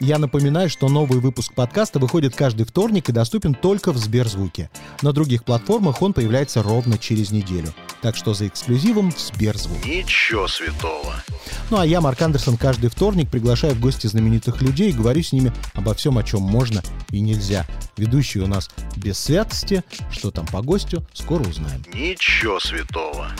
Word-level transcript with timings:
Я 0.00 0.18
напоминаю, 0.18 0.70
что 0.70 0.88
новый 0.88 1.18
выпуск 1.18 1.52
подкаста 1.54 1.98
выходит 1.98 2.36
каждый 2.36 2.64
вторник 2.64 3.08
и 3.08 3.12
доступен 3.12 3.54
только 3.54 3.92
в 3.92 3.96
Сберзвуке. 3.96 4.70
На 5.02 5.12
других 5.12 5.42
платформах 5.44 6.02
он 6.02 6.12
появляется 6.12 6.62
ровно 6.62 6.98
через 6.98 7.32
неделю. 7.32 7.74
Так 8.00 8.14
что 8.14 8.32
за 8.32 8.46
эксклюзивом 8.46 9.10
в 9.10 9.18
Сберзвук. 9.18 9.84
Ничего 9.84 10.46
святого. 10.46 11.16
Ну 11.70 11.78
а 11.78 11.86
я, 11.86 12.00
Марк 12.00 12.22
Андерсон, 12.22 12.56
каждый 12.56 12.90
вторник 12.90 13.28
приглашаю 13.28 13.74
в 13.74 13.80
гости 13.80 14.06
знаменитых 14.06 14.62
людей 14.62 14.90
и 14.90 14.94
говорю 14.94 15.22
с 15.22 15.32
ними 15.32 15.52
обо 15.74 15.94
всем, 15.94 16.16
о 16.16 16.22
чем 16.22 16.42
можно 16.42 16.80
и 17.10 17.18
нельзя. 17.18 17.66
Ведущий 17.96 18.40
у 18.40 18.46
нас 18.46 18.70
без 18.96 19.18
святости. 19.18 19.82
Что 20.12 20.30
там 20.30 20.46
по 20.46 20.62
гостю, 20.62 21.04
скоро 21.12 21.42
узнаем. 21.42 21.82
Ничего 21.92 22.60
святого. 22.60 23.32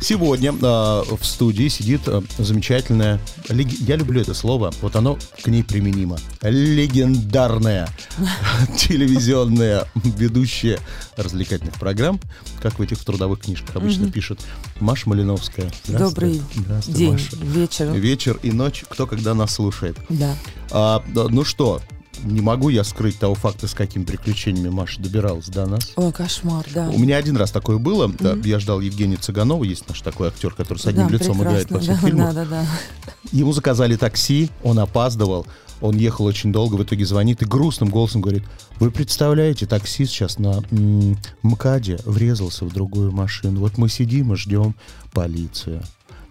Сегодня 0.00 0.52
э, 0.52 0.54
в 0.62 1.24
студии 1.24 1.68
сидит 1.68 2.02
э, 2.06 2.20
замечательная, 2.38 3.18
лег... 3.48 3.68
я 3.68 3.96
люблю 3.96 4.20
это 4.20 4.34
слово, 4.34 4.72
вот 4.82 4.94
оно 4.94 5.18
к 5.42 5.46
ней 5.48 5.64
применимо, 5.64 6.18
легендарная 6.42 7.88
телевизионная 8.76 9.86
ведущая 9.94 10.78
развлекательных 11.16 11.74
программ, 11.74 12.20
как 12.60 12.78
в 12.78 12.82
этих 12.82 13.02
трудовых 13.04 13.40
книжках 13.40 13.76
обычно 13.76 14.10
пишут, 14.10 14.40
Маша 14.80 15.08
Малиновская. 15.08 15.70
Добрый 15.88 16.42
день, 16.86 17.18
вечер. 17.40 17.90
Вечер 17.92 18.38
и 18.42 18.52
ночь, 18.52 18.84
кто 18.88 19.06
когда 19.06 19.34
нас 19.34 19.54
слушает. 19.54 19.96
Да. 20.08 20.34
А, 20.70 21.02
да, 21.08 21.26
ну 21.28 21.44
что, 21.44 21.80
не 22.24 22.40
могу 22.40 22.68
я 22.68 22.84
скрыть 22.84 23.18
того 23.18 23.34
факта, 23.34 23.68
с 23.68 23.74
какими 23.74 24.04
приключениями 24.04 24.68
Маша 24.68 25.00
добиралась 25.00 25.46
до 25.46 25.66
нас. 25.66 25.92
Ой, 25.96 26.12
кошмар, 26.12 26.66
да. 26.74 26.88
У 26.90 26.98
меня 26.98 27.16
один 27.16 27.36
раз 27.36 27.50
такое 27.50 27.78
было. 27.78 28.08
да, 28.18 28.34
я 28.44 28.58
ждал 28.58 28.80
Евгения 28.80 29.16
Цыганова, 29.16 29.64
есть 29.64 29.88
наш 29.88 30.00
такой 30.00 30.28
актер, 30.28 30.52
который 30.54 30.78
с 30.78 30.86
одним 30.86 31.08
Да, 31.08 31.12
лицом 31.14 31.40
играет 31.42 31.70
во 31.70 31.80
всех 31.80 32.00
да, 32.00 32.06
фильмах. 32.06 32.34
Да, 32.34 32.44
да, 32.44 32.50
да. 32.50 32.66
Ему 33.32 33.52
заказали 33.52 33.96
такси, 33.96 34.50
он 34.62 34.78
опаздывал, 34.78 35.46
он 35.80 35.96
ехал 35.96 36.24
очень 36.24 36.52
долго, 36.52 36.76
в 36.76 36.82
итоге 36.82 37.04
звонит 37.04 37.42
и 37.42 37.44
грустным 37.44 37.90
голосом 37.90 38.20
говорит, 38.22 38.44
вы 38.80 38.90
представляете, 38.90 39.66
такси 39.66 40.06
сейчас 40.06 40.38
на 40.38 40.62
м, 40.70 41.18
МКАДе 41.42 41.98
врезался 42.04 42.64
в 42.64 42.72
другую 42.72 43.12
машину. 43.12 43.60
Вот 43.60 43.76
мы 43.78 43.88
сидим 43.88 44.32
и 44.32 44.36
ждем 44.36 44.74
полицию. 45.12 45.82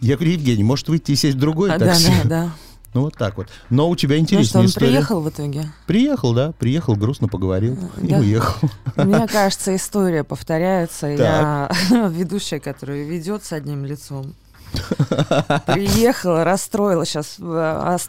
Я 0.02 0.16
говорю, 0.16 0.34
Евгений, 0.34 0.64
может 0.64 0.88
выйти 0.88 1.12
и 1.12 1.16
сесть 1.16 1.38
в 1.38 1.40
другое 1.40 1.74
А, 1.74 1.78
да, 1.80 1.86
такси? 1.88 2.12
да, 2.24 2.30
да. 2.30 2.52
Ну 2.96 3.02
вот 3.02 3.16
так 3.18 3.36
вот. 3.38 3.50
Но 3.70 3.90
у 3.90 3.96
тебя 3.98 4.18
интересная 4.18 4.48
что, 4.48 4.60
он 4.60 4.66
история. 4.68 4.88
приехал 4.88 5.20
в 5.22 5.30
итоге? 5.30 5.66
Приехал, 5.86 6.34
да, 6.34 6.54
приехал, 6.58 6.96
грустно 6.96 7.28
поговорил 7.28 7.78
и 8.02 8.08
Да. 8.08 8.18
уехал. 8.20 8.70
Мне 8.96 9.28
кажется, 9.32 9.76
история 9.76 10.24
повторяется. 10.24 11.08
Я 11.08 11.70
ведущая, 12.10 12.60
которая 12.62 13.04
ведет 13.04 13.44
с 13.44 13.52
одним 13.52 13.84
лицом. 13.86 14.34
Приехала, 15.68 16.44
расстроила. 16.44 17.06
Сейчас 17.06 17.38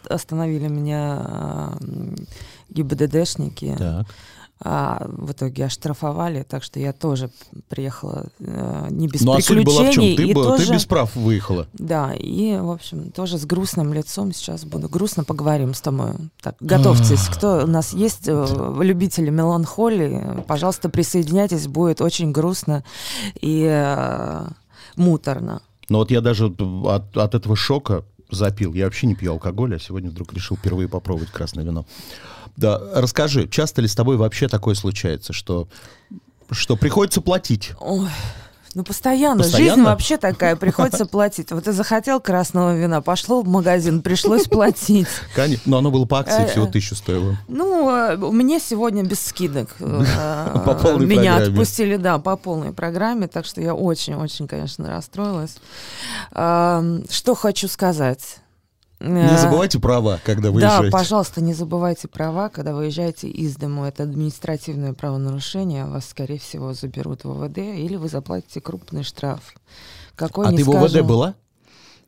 остановили 0.09 0.67
меня 0.67 1.73
м, 1.81 2.15
ГИБДДшники. 2.69 3.75
Так. 3.77 4.05
А 4.59 5.05
в 5.07 5.31
итоге 5.33 5.65
оштрафовали, 5.65 6.41
так 6.41 6.63
что 6.63 6.79
я 6.79 6.91
тоже 6.91 7.29
приехала 7.69 8.25
э, 8.39 8.87
не 8.89 9.07
без 9.07 9.21
Ну 9.21 9.33
а 9.33 9.41
суть 9.41 9.63
была 9.63 9.83
в 9.83 9.93
чем? 9.93 10.03
приключений. 10.03 10.17
Ты, 10.17 10.23
и 10.23 10.33
была- 10.33 10.53
ты 10.57 10.63
тоже- 10.63 10.73
без 10.73 10.85
прав 10.85 11.15
выехала. 11.15 11.67
Да, 11.73 12.13
и, 12.15 12.57
в 12.57 12.71
общем, 12.71 13.11
тоже 13.11 13.37
с 13.37 13.45
грустным 13.45 13.93
лицом 13.93 14.33
сейчас 14.33 14.65
буду. 14.65 14.89
Грустно 14.89 15.23
поговорим 15.23 15.75
с 15.75 15.81
тобой. 15.81 16.13
Так, 16.41 16.55
готовьтесь. 16.59 17.27
Кто 17.27 17.63
у 17.65 17.67
нас 17.67 17.93
есть 17.93 18.27
э, 18.27 18.75
любители 18.81 19.29
меланхолии, 19.29 20.43
пожалуйста, 20.47 20.89
присоединяйтесь. 20.89 21.67
Будет 21.67 22.01
очень 22.01 22.31
грустно 22.31 22.83
и 23.39 23.63
э, 23.69 24.47
муторно. 24.95 25.61
Но 25.89 25.99
вот 25.99 26.09
я 26.11 26.21
даже 26.21 26.47
от, 26.47 27.15
от 27.15 27.35
этого 27.35 27.55
шока 27.55 28.03
запил. 28.29 28.73
Я 28.73 28.85
вообще 28.85 29.07
не 29.07 29.15
пью 29.15 29.33
алкоголь, 29.33 29.75
а 29.75 29.79
сегодня 29.79 30.09
вдруг 30.09 30.33
решил 30.33 30.57
впервые 30.57 30.87
попробовать 30.87 31.31
красное 31.31 31.63
вино. 31.63 31.85
Да, 32.55 32.79
расскажи, 32.95 33.47
часто 33.47 33.81
ли 33.81 33.87
с 33.87 33.95
тобой 33.95 34.17
вообще 34.17 34.47
такое 34.47 34.75
случается, 34.75 35.31
что, 35.31 35.67
что 36.51 36.75
приходится 36.75 37.21
платить? 37.21 37.73
Ой, 37.79 38.09
ну 38.77 38.83
постоянно. 38.83 39.41
Постоянно? 39.41 39.73
Жизнь 39.73 39.83
вообще 39.85 40.17
такая, 40.17 40.55
приходится 40.55 41.05
платить. 41.07 41.51
Вот 41.51 41.63
ты 41.63 41.71
захотел 41.71 42.19
красного 42.21 42.77
вина, 42.77 43.01
пошло 43.01 43.41
в 43.41 43.47
магазин, 43.47 44.03
пришлось 44.03 44.43
платить. 44.47 45.07
Конечно. 45.33 45.63
Но 45.65 45.79
оно 45.79 45.89
было 45.89 46.05
по 46.05 46.19
акции, 46.19 46.43
Э, 46.43 46.47
всего 46.47 46.67
тысячу 46.67 46.93
стоило. 46.93 47.37
Ну, 47.47 47.89
э, 47.89 48.17
меня 48.31 48.59
сегодня 48.59 49.03
без 49.03 49.19
скидок. 49.25 49.69
э, 49.79 50.61
По 50.65 50.75
полной 50.75 51.07
Меня 51.07 51.37
отпустили, 51.37 51.95
да, 51.95 52.19
по 52.19 52.35
полной 52.37 52.71
программе, 52.71 53.27
так 53.27 53.45
что 53.47 53.61
я 53.61 53.73
очень-очень, 53.73 54.47
конечно, 54.47 54.87
расстроилась. 54.87 55.55
Что 56.31 57.35
хочу 57.35 57.67
сказать. 57.67 58.37
Не 58.99 59.37
забывайте 59.37 59.79
права, 59.79 60.19
когда 60.23 60.49
Да, 60.49 60.51
выезжаете. 60.51 60.91
пожалуйста, 60.91 61.41
не 61.41 61.53
забывайте 61.53 62.07
права, 62.07 62.49
когда 62.49 62.73
выезжаете 62.73 63.27
из 63.27 63.55
дому. 63.55 63.85
Это 63.85 64.03
административное 64.03 64.93
правонарушение. 64.93 65.85
Вас, 65.85 66.09
скорее 66.09 66.39
всего, 66.39 66.73
заберут 66.73 67.23
в 67.23 67.31
ВВД 67.31 67.59
или 67.59 67.95
вы 67.95 68.07
заплатите 68.07 68.59
крупный 68.59 69.03
штраф. 69.03 69.53
Какой 70.15 70.47
а 70.47 70.51
ты 70.51 70.63
в. 70.63 70.69
ОВД 70.69 71.01
была? 71.01 71.35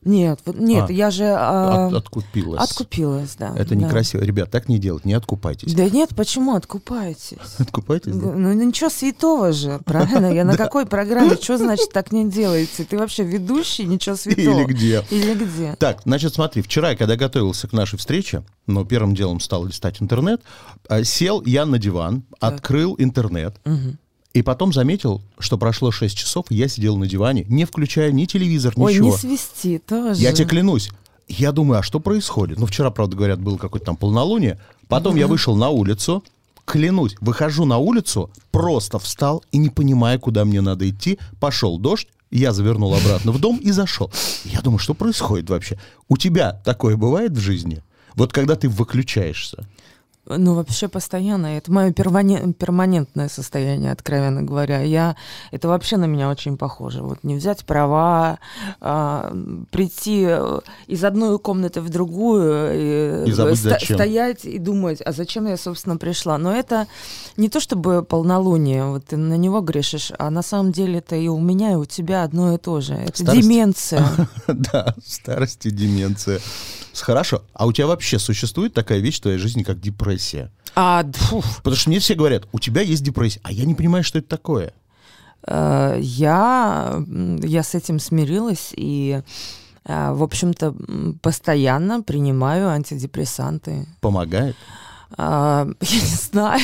Нет, 0.04 0.40
вот- 0.46 0.58
нет, 0.58 0.88
А. 0.88 0.92
я 0.92 1.10
же 1.10 1.24
а, 1.26 1.88
От- 1.88 1.94
откупилась. 1.94 2.60
откупилась, 2.62 3.36
да. 3.38 3.52
Это 3.54 3.70
да. 3.70 3.74
некрасиво. 3.74 4.22
Ребят, 4.22 4.50
так 4.50 4.68
не 4.68 4.78
делать, 4.78 5.04
не 5.04 5.12
откупайтесь. 5.12 5.74
Да 5.74 5.88
нет, 5.90 6.10
почему 6.16 6.54
откупаетесь? 6.54 7.36
Откупайтесь, 7.58 8.14
да? 8.14 8.32
Ну, 8.32 8.52
ничего 8.54 8.88
святого 8.88 9.52
же, 9.52 9.78
правильно? 9.84 10.32
Я 10.32 10.44
на 10.46 10.56
какой 10.56 10.86
программе? 10.86 11.36
Что 11.36 11.58
значит 11.58 11.90
так 11.92 12.12
не 12.12 12.28
делаете? 12.30 12.84
Ты 12.84 12.96
вообще 12.96 13.24
ведущий, 13.24 13.84
ничего 13.84 14.16
святого. 14.16 14.60
Или 14.60 14.64
где? 14.64 15.04
Или 15.10 15.34
где? 15.34 15.76
Так, 15.78 16.00
значит, 16.04 16.32
смотри, 16.34 16.62
вчера, 16.62 16.94
когда 16.94 17.16
готовился 17.16 17.68
к 17.68 17.72
нашей 17.74 17.98
встрече, 17.98 18.42
но 18.66 18.84
первым 18.84 19.14
делом 19.14 19.38
стал 19.40 19.66
листать 19.66 20.00
интернет, 20.00 20.40
а, 20.88 21.04
сел 21.04 21.42
я 21.44 21.66
на 21.66 21.78
диван, 21.78 22.22
открыл 22.40 22.94
интернет. 22.98 23.56
И 24.32 24.42
потом 24.42 24.72
заметил, 24.72 25.22
что 25.38 25.58
прошло 25.58 25.90
6 25.90 26.16
часов, 26.16 26.46
и 26.50 26.54
я 26.54 26.68
сидел 26.68 26.96
на 26.96 27.06
диване, 27.06 27.44
не 27.48 27.64
включая 27.64 28.12
ни 28.12 28.26
телевизор, 28.26 28.72
Ой, 28.76 28.92
ничего. 28.94 29.10
не 29.10 29.16
свисти 29.16 29.78
тоже. 29.84 30.20
Я 30.20 30.32
тебе 30.32 30.46
клянусь. 30.46 30.90
Я 31.26 31.52
думаю, 31.52 31.80
а 31.80 31.82
что 31.82 32.00
происходит? 32.00 32.58
Ну, 32.58 32.66
вчера, 32.66 32.90
правда, 32.90 33.16
говорят, 33.16 33.40
было 33.40 33.56
какое-то 33.56 33.86
там 33.86 33.96
полнолуние. 33.96 34.58
Потом 34.88 35.14
я 35.16 35.28
вышел 35.28 35.54
на 35.54 35.68
улицу, 35.68 36.24
клянусь, 36.64 37.16
выхожу 37.20 37.64
на 37.64 37.78
улицу, 37.78 38.30
просто 38.50 38.98
встал 38.98 39.44
и 39.52 39.58
не 39.58 39.68
понимая, 39.68 40.18
куда 40.18 40.44
мне 40.44 40.60
надо 40.60 40.88
идти, 40.88 41.18
пошел 41.38 41.78
дождь, 41.78 42.08
я 42.30 42.52
завернул 42.52 42.94
обратно 42.94 43.32
в 43.32 43.40
дом 43.40 43.58
и 43.58 43.70
зашел. 43.72 44.10
Я 44.44 44.60
думаю, 44.60 44.78
что 44.78 44.94
происходит 44.94 45.50
вообще? 45.50 45.78
У 46.08 46.16
тебя 46.16 46.60
такое 46.64 46.96
бывает 46.96 47.32
в 47.32 47.40
жизни? 47.40 47.82
Вот 48.14 48.32
когда 48.32 48.54
ты 48.56 48.68
выключаешься. 48.68 49.66
Ну, 50.26 50.54
вообще 50.54 50.86
постоянно. 50.86 51.46
Это 51.56 51.72
мое 51.72 51.92
перманентное 51.92 53.28
состояние, 53.28 53.90
откровенно 53.90 54.42
говоря. 54.42 54.80
Я, 54.82 55.16
это 55.50 55.66
вообще 55.66 55.96
на 55.96 56.04
меня 56.04 56.28
очень 56.30 56.56
похоже. 56.56 57.02
Вот 57.02 57.24
не 57.24 57.34
взять 57.34 57.64
права, 57.64 58.38
а, 58.80 59.32
прийти 59.70 60.26
э, 60.28 60.60
из 60.86 61.02
одной 61.04 61.38
комнаты 61.38 61.80
в 61.80 61.88
другую, 61.88 63.26
И 63.26 63.32
забыть, 63.32 63.58
ста- 63.58 63.70
зачем. 63.70 63.96
стоять 63.96 64.44
и 64.44 64.58
думать, 64.58 65.00
а 65.04 65.12
зачем 65.12 65.46
я, 65.46 65.56
собственно, 65.56 65.96
пришла. 65.96 66.38
Но 66.38 66.52
это 66.54 66.86
не 67.36 67.48
то 67.48 67.58
чтобы 67.58 68.04
полнолуние, 68.04 68.84
вот 68.84 69.06
ты 69.06 69.16
на 69.16 69.34
него 69.38 69.60
грешишь, 69.62 70.12
а 70.18 70.30
на 70.30 70.42
самом 70.42 70.70
деле 70.70 70.98
это 70.98 71.16
и 71.16 71.28
у 71.28 71.40
меня, 71.40 71.72
и 71.72 71.76
у 71.76 71.86
тебя 71.86 72.22
одно 72.22 72.54
и 72.54 72.58
то 72.58 72.80
же. 72.80 72.94
Это 72.94 73.22
Старость. 73.22 73.42
деменция. 73.42 74.04
Да, 74.46 74.94
старость 75.04 75.66
и 75.66 75.70
деменция. 75.70 76.40
Хорошо. 76.94 77.42
А 77.54 77.66
у 77.66 77.72
тебя 77.72 77.86
вообще 77.86 78.18
существует 78.18 78.74
такая 78.74 78.98
вещь 79.00 79.18
в 79.18 79.22
твоей 79.22 79.38
жизни, 79.38 79.62
как 79.62 79.80
депрессия? 79.80 80.50
А, 80.74 81.04
фу, 81.12 81.42
Потому 81.58 81.76
что 81.76 81.90
мне 81.90 81.98
все 81.98 82.14
говорят, 82.14 82.46
у 82.52 82.58
тебя 82.58 82.80
есть 82.82 83.02
депрессия, 83.02 83.40
а 83.42 83.52
я 83.52 83.64
не 83.64 83.74
понимаю, 83.74 84.04
что 84.04 84.18
это 84.18 84.28
такое. 84.28 84.72
Э, 85.46 85.96
Я, 86.00 87.02
я 87.42 87.62
с 87.62 87.74
этим 87.74 87.98
смирилась 87.98 88.72
и, 88.76 89.22
э, 89.84 90.12
в 90.12 90.22
общем-то, 90.22 90.74
постоянно 91.22 92.02
принимаю 92.02 92.68
антидепрессанты. 92.68 93.86
Помогает? 94.00 94.56
А, 95.16 95.66
Я 95.80 96.00
не 96.00 96.16
знаю. 96.16 96.60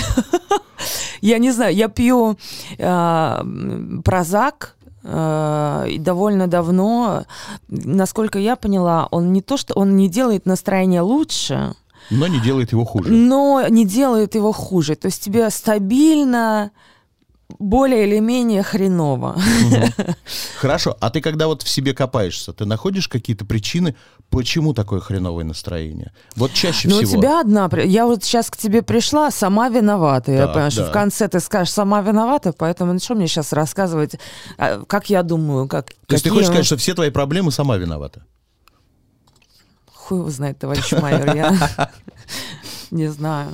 Я 1.21 1.39
не 1.39 1.51
знаю. 1.51 1.75
Я 1.75 1.89
пью 1.89 2.37
м, 2.79 4.03
прозак 4.05 4.76
э, 4.76 4.76
и 5.09 5.99
довольно 5.99 6.47
давно. 6.49 7.25
Насколько 7.69 8.39
я 8.39 8.57
поняла, 8.57 9.07
он 9.11 9.33
не 9.33 9.41
то, 9.41 9.57
что 9.57 9.75
он 9.75 9.97
не 9.97 10.09
делает 10.09 10.47
настроение 10.47 11.01
лучше, 11.03 11.75
Но 12.11 12.27
не 12.27 12.41
делает 12.41 12.73
его 12.73 12.85
хуже. 12.85 13.13
но 13.13 13.65
не 13.69 13.85
делает 13.85 14.35
его 14.35 14.53
хуже. 14.53 14.97
То 14.97 15.07
есть 15.07 15.23
тебе 15.23 15.49
стабильно 15.51 16.71
более 17.59 18.07
или 18.07 18.19
менее 18.19 18.63
хреново. 18.63 19.37
Хорошо, 20.59 20.97
а 21.01 21.11
ты 21.11 21.21
когда 21.21 21.47
вот 21.47 21.63
в 21.63 21.69
себе 21.69 21.95
копаешься, 21.95 22.53
ты 22.53 22.65
находишь 22.65 23.09
какие-то 23.09 23.45
причины, 23.45 23.95
почему 24.31 24.75
такое 24.75 25.01
хреновое 25.01 25.45
настроение? 25.45 26.13
Вот 26.35 26.53
чаще 26.53 26.89
Ну, 26.89 26.97
у 26.97 27.03
всего. 27.03 27.21
тебя 27.21 27.41
одна... 27.41 27.71
Я 27.85 28.07
вот 28.07 28.25
сейчас 28.25 28.51
к 28.51 28.57
тебе 28.57 28.83
пришла, 28.83 29.31
сама 29.31 29.69
виновата. 29.69 30.33
Я 30.33 30.49
понимаю, 30.49 30.71
что 30.71 30.87
в 30.87 30.93
конце 30.93 31.29
ты 31.29 31.41
скажешь, 31.41 31.73
сама 31.73 32.01
виновата, 32.03 32.53
поэтому 32.53 32.93
ну, 32.93 32.99
что 32.99 33.15
мне 33.15 33.29
сейчас 33.29 33.53
рассказывать, 33.53 34.17
а, 34.59 34.85
как 34.85 35.09
я 35.11 35.23
думаю, 35.23 35.69
как... 35.69 35.91
То 36.07 36.15
есть 36.15 36.25
ты 36.25 36.31
хочешь 36.31 36.47
сказать, 36.47 36.67
что 36.67 36.77
все 36.77 36.95
твои 36.95 37.11
проблемы 37.11 37.53
сама 37.53 37.77
виновата? 37.77 38.25
Хуй 39.93 40.19
его 40.19 40.31
знает, 40.31 40.59
товарищ 40.59 40.93
майор, 40.93 41.35
я 41.35 41.91
не 42.91 43.09
знаю. 43.09 43.53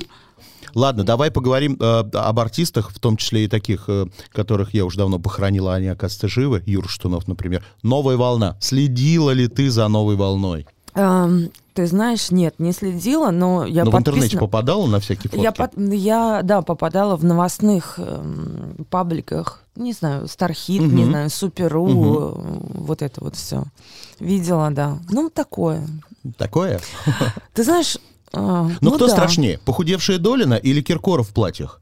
Ладно, 0.75 1.03
давай 1.03 1.31
поговорим 1.31 1.77
э, 1.79 2.03
об 2.13 2.39
артистах, 2.39 2.91
в 2.91 2.99
том 2.99 3.17
числе 3.17 3.45
и 3.45 3.47
таких, 3.47 3.85
э, 3.87 4.05
которых 4.31 4.73
я 4.73 4.85
уже 4.85 4.97
давно 4.97 5.19
похоронила, 5.19 5.73
они, 5.75 5.87
оказывается, 5.87 6.27
живы. 6.27 6.63
Юр 6.65 6.87
Штунов, 6.89 7.27
например. 7.27 7.63
«Новая 7.83 8.17
волна». 8.17 8.57
Следила 8.59 9.31
ли 9.31 9.47
ты 9.47 9.69
за 9.69 9.87
«Новой 9.87 10.15
волной»? 10.15 10.65
Эм, 10.95 11.49
Ты 11.73 11.87
знаешь, 11.87 12.29
нет, 12.29 12.53
не 12.59 12.71
следила, 12.71 13.31
но 13.31 13.65
я 13.65 13.83
ну, 13.83 13.89
в 13.89 13.97
интернете 13.97 14.37
подписана- 14.37 14.39
попадала 14.41 14.85
на 14.85 14.99
всякие 14.99 15.31
фотки? 15.31 15.43
Я, 15.43 15.51
под- 15.51 15.71
я, 15.91 16.41
да, 16.43 16.61
попадала 16.61 17.15
в 17.15 17.23
новостных 17.25 17.95
эм, 17.97 18.85
пабликах, 18.91 19.63
не 19.75 19.91
знаю, 19.93 20.27
Стархит, 20.27 20.81
не 20.81 21.01
Мгм. 21.01 21.05
знаю, 21.09 21.29
Суперу, 21.31 21.87
э, 21.87 22.33
вот 22.75 23.01
это 23.01 23.23
вот 23.23 23.35
все. 23.35 23.63
Видела, 24.19 24.69
да. 24.69 24.99
Ну, 25.09 25.31
такое. 25.31 25.87
Такое? 26.37 26.79
Ты 27.55 27.63
знаешь... 27.63 27.97
э, 28.33 28.37
Ну, 28.39 28.71
ну 28.81 28.91
кто 28.93 29.07
да. 29.07 29.11
страшнее, 29.13 29.59
похудевшая 29.65 30.17
Долина 30.17 30.55
или 30.55 30.81
Киркоров 30.81 31.29
в 31.29 31.33
платьях? 31.33 31.81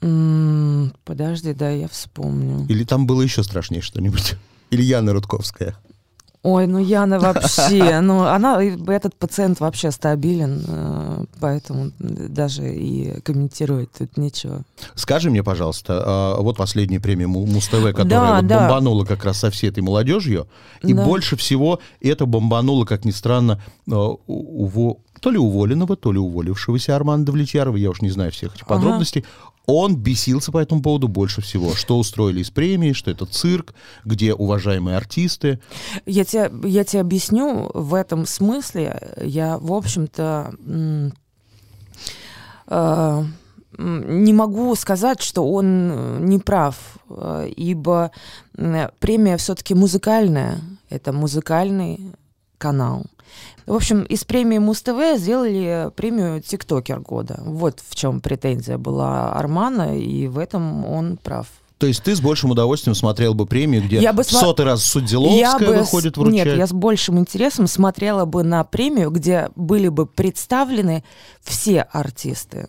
М, 0.00 0.92
Подожди, 1.04 1.52
да, 1.54 1.70
я 1.70 1.88
вспомню. 1.88 2.66
Или 2.68 2.84
там 2.84 3.06
было 3.06 3.22
еще 3.22 3.42
страшнее 3.42 3.82
что-нибудь? 3.82 4.36
Или 4.70 4.82
Яна 4.82 5.12
Рудковская? 5.12 5.76
Ой, 6.44 6.66
ну 6.68 6.78
Яна 6.78 7.18
вообще, 7.18 8.00
ну 8.00 8.22
она, 8.24 8.62
и 8.62 8.76
этот 8.86 9.16
пациент 9.16 9.58
вообще 9.60 9.90
стабилен, 9.90 10.64
э, 10.66 11.24
поэтому 11.40 11.90
даже 11.98 12.72
и 12.72 13.20
комментировать 13.22 13.90
тут 13.92 14.16
нечего. 14.16 14.62
Скажи 14.94 15.30
мне, 15.30 15.42
пожалуйста, 15.42 16.02
а, 16.06 16.40
вот 16.40 16.56
последняя 16.56 17.00
премия 17.00 17.26
Му- 17.26 17.44
Муз-ТВ, 17.46 17.90
которая 17.90 18.06
Да, 18.06 18.36
вот 18.36 18.46
да. 18.46 18.60
бомбанула 18.60 19.04
как 19.04 19.24
раз 19.24 19.38
со 19.38 19.50
всей 19.50 19.70
этой 19.70 19.82
молодежью, 19.82 20.46
и 20.82 20.94
Да. 20.94 21.04
больше 21.04 21.36
всего 21.36 21.80
это 22.00 22.24
бомбануло, 22.24 22.84
как 22.84 23.04
ни 23.04 23.10
странно, 23.10 23.60
а, 23.90 23.92
уво- 24.28 24.98
то 25.20 25.30
ли 25.32 25.38
уволенного, 25.38 25.96
то 25.96 26.12
ли 26.12 26.18
уволившегося 26.20 26.94
Армана 26.94 27.24
Давлетьярова, 27.24 27.76
я 27.76 27.90
уж 27.90 28.00
не 28.00 28.10
знаю 28.10 28.30
всех 28.30 28.54
этих 28.54 28.64
Ага. 28.68 28.76
Он 29.68 29.96
бесился 29.96 30.50
по 30.50 30.58
этому 30.58 30.80
поводу 30.80 31.08
больше 31.08 31.42
всего. 31.42 31.74
Что 31.74 31.98
устроили 31.98 32.40
из 32.40 32.50
премии, 32.50 32.94
что 32.94 33.10
это 33.10 33.26
цирк, 33.26 33.74
где 34.02 34.32
уважаемые 34.32 34.96
артисты. 34.96 35.60
Я 36.06 36.24
тебе, 36.24 36.50
я 36.64 36.84
тебе 36.84 37.02
объясню, 37.02 37.70
в 37.74 37.92
этом 37.92 38.24
смысле 38.24 39.14
я, 39.20 39.58
в 39.58 39.72
общем-то, 39.74 40.54
э, 42.66 43.24
не 43.76 44.32
могу 44.32 44.74
сказать, 44.74 45.20
что 45.20 45.46
он 45.46 45.90
э, 45.92 46.18
не 46.20 46.38
прав, 46.38 46.76
э, 47.10 47.50
ибо 47.54 48.10
премия 48.54 49.36
все-таки 49.36 49.74
музыкальная, 49.74 50.60
это 50.88 51.12
музыкальный 51.12 52.14
канал. 52.56 53.04
В 53.68 53.74
общем, 53.74 54.02
из 54.04 54.24
премии 54.24 54.58
Муз-ТВ 54.58 55.18
сделали 55.18 55.90
премию 55.94 56.40
«Тиктокер 56.40 57.00
года». 57.00 57.40
Вот 57.44 57.80
в 57.86 57.94
чем 57.94 58.20
претензия 58.20 58.78
была 58.78 59.32
Армана, 59.34 59.98
и 59.98 60.26
в 60.26 60.38
этом 60.38 60.84
он 60.86 61.18
прав. 61.18 61.46
То 61.76 61.86
есть 61.86 62.02
ты 62.02 62.16
с 62.16 62.20
большим 62.20 62.50
удовольствием 62.50 62.94
смотрел 62.96 63.34
бы 63.34 63.46
премию, 63.46 63.84
где 63.84 63.98
Я 64.00 64.12
бы 64.12 64.24
в 64.24 64.26
сма- 64.26 64.40
сотый 64.40 64.64
раз 64.64 64.82
Судзиловская 64.84 65.68
бы 65.68 65.74
с- 65.76 65.78
выходит 65.80 66.16
вручать? 66.16 66.46
Нет, 66.46 66.56
я 66.56 66.66
с 66.66 66.72
большим 66.72 67.18
интересом 67.18 67.66
смотрела 67.68 68.24
бы 68.24 68.42
на 68.42 68.64
премию, 68.64 69.10
где 69.10 69.50
были 69.54 69.88
бы 69.88 70.06
представлены 70.06 71.04
все 71.42 71.82
артисты. 71.82 72.68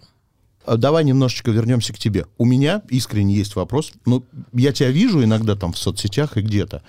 А 0.65 0.77
Давай 0.77 1.03
немножечко 1.05 1.49
вернемся 1.49 1.93
к 1.93 1.97
тебе. 1.97 2.25
У 2.37 2.45
меня 2.45 2.83
искренне 2.89 3.33
есть 3.33 3.55
вопрос. 3.55 3.93
Ну, 4.05 4.23
я 4.53 4.73
тебя 4.73 4.91
вижу 4.91 5.23
иногда 5.23 5.55
там 5.55 5.73
в 5.73 5.77
соцсетях 5.79 6.37
и 6.37 6.41
где-то. 6.41 6.83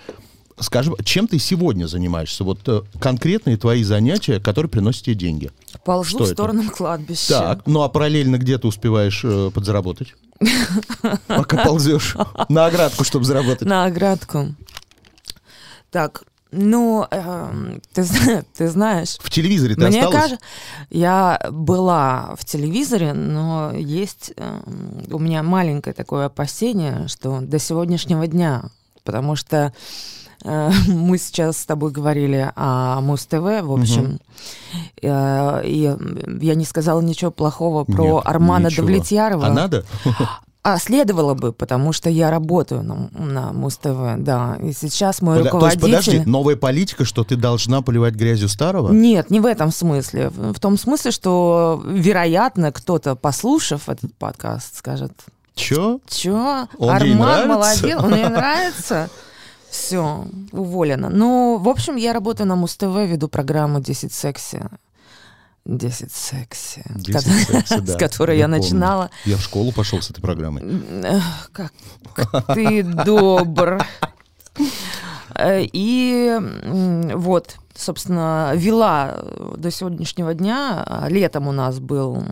Скажи, 0.61 0.91
чем 1.03 1.27
ты 1.27 1.39
сегодня 1.39 1.87
занимаешься? 1.87 2.43
Вот 2.43 2.59
э, 2.67 2.81
конкретные 2.99 3.57
твои 3.57 3.83
занятия, 3.83 4.39
которые 4.39 4.69
приносят 4.69 5.05
тебе 5.05 5.15
деньги. 5.15 5.51
Ползу 5.83 6.09
Что 6.09 6.17
в 6.19 6.21
это? 6.23 6.33
сторону 6.33 6.69
кладбища. 6.69 7.27
Так, 7.29 7.61
ну 7.65 7.81
а 7.81 7.89
параллельно 7.89 8.37
где 8.37 8.57
ты 8.57 8.67
успеваешь 8.67 9.21
э, 9.23 9.51
подзаработать? 9.53 10.15
Пока 11.27 11.63
ползешь 11.65 12.15
на 12.49 12.65
оградку, 12.67 13.03
чтобы 13.03 13.25
заработать. 13.25 13.67
На 13.67 13.85
оградку. 13.85 14.55
Так, 15.91 16.23
ну, 16.51 17.07
эм, 17.09 17.81
ты, 17.93 18.03
ты 18.57 18.67
знаешь, 18.67 19.17
В 19.21 19.29
телевизоре 19.29 19.75
ты 19.75 19.87
Мне 19.87 19.99
осталась? 20.03 20.15
кажется, 20.15 20.45
я 20.89 21.39
была 21.49 22.35
в 22.37 22.45
телевизоре, 22.45 23.13
но 23.13 23.71
есть 23.73 24.33
эм, 24.35 25.05
у 25.09 25.19
меня 25.19 25.43
маленькое 25.43 25.93
такое 25.93 26.25
опасение, 26.25 27.07
что 27.07 27.39
до 27.41 27.57
сегодняшнего 27.57 28.27
дня, 28.27 28.65
потому 29.03 29.35
что 29.37 29.57
э, 29.67 30.20
мы 30.87 31.17
сейчас 31.17 31.57
с 31.57 31.65
тобой 31.65 31.91
говорили 31.91 32.51
о 32.55 33.01
Муз-ТВ, 33.01 33.61
в 33.63 33.71
общем, 33.73 34.19
э, 35.01 35.61
и 35.65 35.95
я 36.41 36.55
не 36.55 36.65
сказала 36.65 37.01
ничего 37.01 37.31
плохого 37.31 37.83
про 37.83 38.03
Нет, 38.03 38.21
Армана 38.25 38.67
ничего. 38.67 38.87
Давлетьярова. 38.87 39.47
А 39.47 39.51
надо? 39.51 39.85
А 40.63 40.77
следовало 40.77 41.33
бы, 41.33 41.53
потому 41.53 41.91
что 41.91 42.07
я 42.11 42.29
работаю 42.29 42.83
на, 42.83 43.09
на 43.13 43.51
Муз-ТВ, 43.51 44.17
да. 44.19 44.57
И 44.61 44.73
сейчас 44.73 45.19
мой 45.23 45.37
Пода- 45.39 45.49
То 45.49 45.65
есть, 45.65 45.75
руководитель... 45.77 46.11
подожди, 46.11 46.29
новая 46.29 46.55
политика, 46.55 47.03
что 47.03 47.23
ты 47.23 47.35
должна 47.35 47.81
поливать 47.81 48.13
грязью 48.13 48.47
старого? 48.47 48.91
Нет, 48.91 49.31
не 49.31 49.39
в 49.39 49.47
этом 49.47 49.71
смысле. 49.71 50.29
В 50.29 50.59
том 50.59 50.77
смысле, 50.77 51.09
что, 51.09 51.81
вероятно, 51.83 52.71
кто-то, 52.71 53.15
послушав 53.15 53.89
этот 53.89 54.13
подкаст, 54.13 54.77
скажет, 54.77 55.13
Чё? 55.55 55.99
чё, 56.07 56.67
Он 56.77 56.89
Арман 56.91 57.17
нравится?» 57.17 57.47
молодец, 57.87 57.99
он 58.03 58.13
ей 58.15 58.29
нравится. 58.29 59.09
Все, 59.71 60.25
уволена. 60.51 61.09
Ну, 61.09 61.57
в 61.57 61.69
общем, 61.69 61.95
я 61.95 62.11
работаю 62.13 62.45
на 62.47 62.55
Муз-ТВ, 62.57 62.83
веду 63.07 63.29
программу 63.29 63.79
«10 63.79 64.11
секси». 64.13 64.61
«10 65.65 66.09
секси», 66.11 66.83
10 66.89 67.13
ко- 67.13 67.21
секси, 67.21 67.79
да, 67.81 67.93
с 67.93 67.95
которой 67.95 68.37
я, 68.37 68.45
помню. 68.47 68.57
начинала. 68.61 69.09
Я 69.25 69.37
в 69.37 69.41
школу 69.41 69.71
пошел 69.71 70.01
с 70.01 70.09
этой 70.09 70.19
программой. 70.21 70.81
Как 71.53 71.71
ты 72.53 72.83
добр. 72.83 73.81
Э, 75.35 75.61
И 75.71 76.37
вот, 77.13 77.55
собственно, 77.73 78.51
вела 78.55 79.19
до 79.55 79.71
сегодняшнего 79.71 80.33
дня. 80.33 81.05
Летом 81.09 81.47
у 81.47 81.51
нас 81.53 81.79
был 81.79 82.23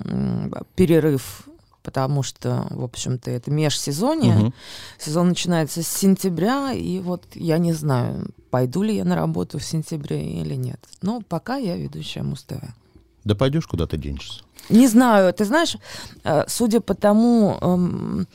перерыв, 0.76 1.44
потому 1.90 2.22
что, 2.22 2.68
в 2.70 2.84
общем-то, 2.84 3.32
это 3.32 3.50
межсезонье. 3.50 4.36
Мгм. 4.36 4.54
Сезон 5.00 5.30
начинается 5.30 5.82
с 5.82 5.88
сентября, 5.88 6.72
и 6.72 7.00
вот 7.00 7.24
я 7.34 7.58
не 7.58 7.74
знаю, 7.74 8.28
пойду 8.52 8.84
ли 8.84 8.96
я 8.96 9.06
на 9.06 9.16
работу 9.16 9.58
в 9.58 9.64
сентябре 9.64 10.24
или 10.24 10.54
нет. 10.54 10.80
Но 11.02 11.22
пока 11.28 11.58
я 11.58 11.76
ведущая 11.76 12.22
Муз-ТВ. 12.22 12.62
Да 13.24 13.34
пойдешь, 13.34 13.66
куда 13.66 13.88
ты 13.88 13.98
денешься. 13.98 14.44
Не 14.70 14.88
знаю, 14.88 15.34
ты 15.34 15.46
знаешь, 15.46 15.78
э, 16.24 16.44
судя 16.48 16.80
по 16.80 16.94
тому, 16.94 17.58
эм, 17.60 18.28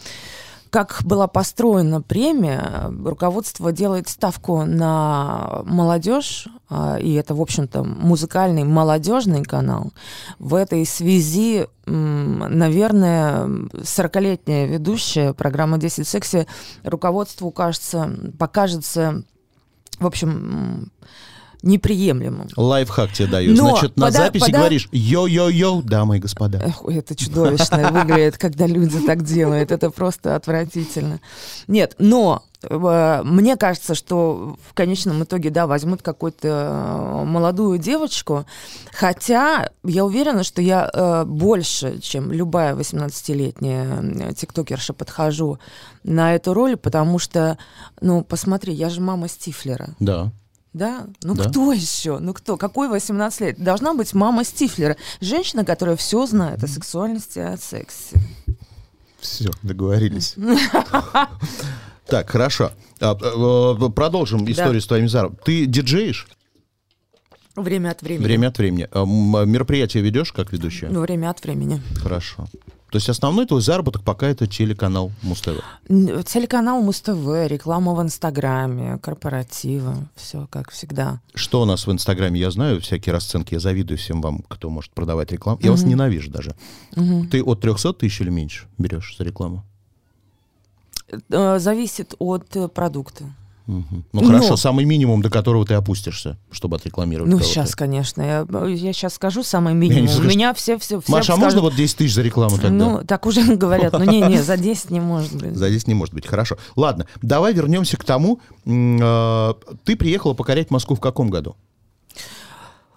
как 0.75 1.03
была 1.05 1.29
построена 1.29 2.03
премия, 2.03 2.91
руководство 3.05 3.71
делает 3.71 4.09
ставку 4.09 4.65
на 4.65 5.63
молодежь, 5.67 6.49
а, 6.69 6.97
и 6.97 7.13
это, 7.13 7.37
в 7.37 7.41
общем-то, 7.41 7.85
музыкальный 7.85 8.65
молодежный 8.65 9.45
канал. 9.45 9.93
В 10.41 10.57
этой 10.57 10.85
связи, 10.85 11.69
наверное, 11.87 13.47
40-летняя 13.47 14.67
ведущая 14.67 15.33
программы 15.33 15.77
«10 15.77 16.03
секси» 16.03 16.49
руководству 16.83 17.53
кажется, 17.53 18.11
покажется, 18.37 19.23
в 20.01 20.07
общем, 20.09 20.91
неприемлемым. 21.65 22.49
Лайфхак 22.57 23.13
тебе 23.13 23.29
даю. 23.29 23.57
Но 23.57 23.71
Значит, 23.71 23.97
на 23.97 24.07
пода- 24.07 24.19
записи 24.19 24.45
пода- 24.47 24.59
говоришь 24.59 24.89
«Йо-йо-йо, 24.93 25.83
дамы 25.83 26.17
и 26.19 26.21
господа». 26.21 26.59
Эх, 26.65 26.83
это 26.87 27.17
чудовищно 27.17 27.91
выглядит, 27.91 28.39
когда 28.39 28.67
люди 28.67 28.99
так 29.01 29.23
делают. 29.25 29.73
Это 29.73 29.91
просто 29.91 30.37
отвратительно. 30.37 31.21
Нет, 31.67 31.95
но 31.99 32.43
э, 32.63 33.23
мне 33.25 33.57
кажется, 33.57 33.95
что 33.95 34.57
в 34.69 34.75
конечном 34.75 35.25
итоге, 35.25 35.51
да, 35.51 35.67
возьмут 35.67 36.03
какую-то 36.03 36.49
э, 36.49 37.25
молодую 37.25 37.79
девочку, 37.79 38.45
хотя 38.93 39.71
я 39.85 40.05
уверена, 40.05 40.45
что 40.45 40.63
я 40.63 40.89
э, 40.93 41.25
больше, 41.25 41.99
чем 42.01 42.31
любая 42.33 42.75
18-летняя 42.75 44.31
э, 44.31 44.35
тиктокерша 44.35 44.93
подхожу 44.93 45.59
на 46.05 46.35
эту 46.35 46.53
роль, 46.55 46.77
потому 46.77 47.19
что, 47.19 47.57
ну, 48.01 48.23
посмотри, 48.23 48.73
я 48.75 48.91
же 48.91 49.01
мама 49.01 49.29
Стифлера. 49.29 49.91
Да. 49.99 50.33
Да? 50.75 51.07
Ну 51.23 51.35
Да. 51.35 51.49
кто 51.49 51.73
еще? 51.73 52.19
Ну 52.19 52.35
кто? 52.35 52.57
Какой 52.59 52.89
18 52.89 53.41
лет? 53.41 53.59
Должна 53.63 53.95
быть 53.95 54.13
мама 54.13 54.45
Стифлера. 54.45 54.97
Женщина, 55.21 55.65
которая 55.65 55.97
все 55.97 56.27
знает 56.27 56.63
о 56.63 56.67
сексуальности 56.67 57.39
и 57.39 57.43
о 57.43 57.57
сексе. 57.57 58.17
Все, 59.21 59.51
договорились. 59.63 60.35
Так, 62.07 62.29
хорошо. 62.29 62.71
А, 63.01 63.15
э, 63.19 63.89
Продолжим 63.91 64.45
историю 64.51 64.83
с 64.83 64.87
твоим 64.87 65.09
заром. 65.09 65.39
Ты 65.43 65.65
диджеешь 65.65 66.29
Время 67.57 67.91
от 67.93 68.03
времени. 68.03 68.25
время 68.27 68.49
от 68.49 68.59
времени. 68.59 68.89
Мероприятие 69.47 70.03
ведешь 70.03 70.31
как 70.33 70.53
ведущая? 70.53 70.89
Ну, 70.91 71.01
время 71.01 71.31
от 71.31 71.43
времени. 71.43 71.81
Хорошо. 72.03 72.47
То 72.95 72.99
есть 72.99 73.09
основной 73.09 73.45
твой 73.45 73.61
заработок 73.61 74.05
пока 74.05 74.29
это 74.29 74.47
телеканал 74.47 75.11
Муз-ТВ. 75.23 75.65
Телеканал 75.89 76.81
Муз-ТВ, 76.81 77.49
реклама 77.49 77.93
в 77.93 78.01
Инстаграме, 78.01 78.99
корпоративы, 78.99 79.97
все 80.15 80.47
как 80.49 80.71
всегда. 80.71 81.21
Что 81.35 81.63
у 81.63 81.65
нас 81.65 81.89
в 81.89 81.91
Инстаграме, 81.91 82.39
я 82.39 82.53
знаю, 82.53 82.81
всякие 82.81 83.13
расценки. 83.13 83.55
Я 83.55 83.59
завидую 83.59 83.99
всем 83.99 84.23
вам, 84.23 84.45
кто 84.47 84.71
может 84.71 84.93
продавать 84.93 85.33
рекламу. 85.33 85.59
Я 85.61 85.73
вас 85.73 85.83
ненавижу 85.83 86.31
даже. 86.31 86.55
Ты 87.33 87.43
от 87.43 87.61
300 87.61 87.95
тысяч 87.95 88.21
или 88.21 88.31
меньше 88.31 88.69
берешь 88.79 89.17
за 89.19 89.25
рекламу? 89.25 89.65
Э, 91.31 91.59
Зависит 91.59 92.15
от 92.21 92.55
э, 92.55 92.69
продукта. 92.69 93.25
Мгм. 93.67 94.05
Ну 94.13 94.21
Но- 94.21 94.27
хорошо, 94.27 94.57
самый 94.57 94.85
минимум, 94.85 95.23
до 95.23 95.31
которого 95.31 95.65
ты 95.65 95.73
опустишься, 95.75 96.37
чтобы 96.51 96.77
отрекламировать 96.77 97.31
Ну, 97.31 97.41
сейчас, 97.41 97.75
конечно. 97.75 98.21
Я, 98.21 98.47
я 98.67 98.93
сейчас 98.93 99.15
скажу 99.15 99.43
самый 99.43 99.73
минимум. 99.73 100.05
не 100.05 100.17
У 100.21 100.23
меня 100.25 100.53
все, 100.53 100.79
все, 100.79 101.01
все 101.01 101.11
Маша, 101.11 101.33
а 101.33 101.37
можно 101.37 101.63
вот 101.63 101.75
10 101.75 101.97
тысяч 101.97 102.15
за 102.15 102.21
рекламу 102.23 102.57
тогда? 102.57 102.71
Ну, 102.71 103.03
так 103.05 103.25
уже 103.25 103.43
говорят. 103.57 103.93
Ну, 103.95 104.05
не-не, 104.05 104.43
за 104.43 104.59
10 104.59 104.91
не 104.91 105.01
может 105.01 105.35
быть. 105.35 105.57
За 105.57 105.71
здесь 105.71 105.87
не 105.87 105.95
может 105.95 106.13
быть. 106.13 106.27
Хорошо. 106.27 106.59
Ладно, 106.77 107.07
давай 107.23 107.55
вернемся 107.55 107.97
к 107.97 108.05
тому. 108.05 108.39
э, 108.67 109.55
Ты 109.85 109.97
приехала 109.97 110.35
покорять 110.35 110.71
Москву 110.71 110.95
в 110.97 111.01
каком 111.01 111.31
году? 111.31 111.57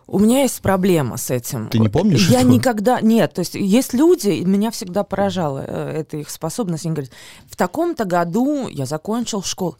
У 0.09 0.19
меня 0.19 0.41
есть 0.43 0.61
проблема 0.61 1.17
с 1.17 1.29
этим. 1.31 1.67
Ты 1.67 1.79
не 1.79 1.89
помнишь 1.89 2.29
Я 2.29 2.39
этого? 2.39 2.51
никогда... 2.53 3.01
Нет, 3.01 3.33
то 3.33 3.39
есть 3.39 3.55
есть 3.55 3.93
люди, 3.93 4.29
и 4.29 4.45
меня 4.45 4.71
всегда 4.71 5.03
поражала 5.03 5.63
э, 5.67 5.99
эта 5.99 6.15
их 6.17 6.29
способность. 6.29 6.85
Они 6.85 6.93
говорят, 6.93 7.11
в 7.49 7.57
таком-то 7.57 8.05
году 8.05 8.69
я 8.69 8.85
закончил 8.85 9.43
школу. 9.43 9.77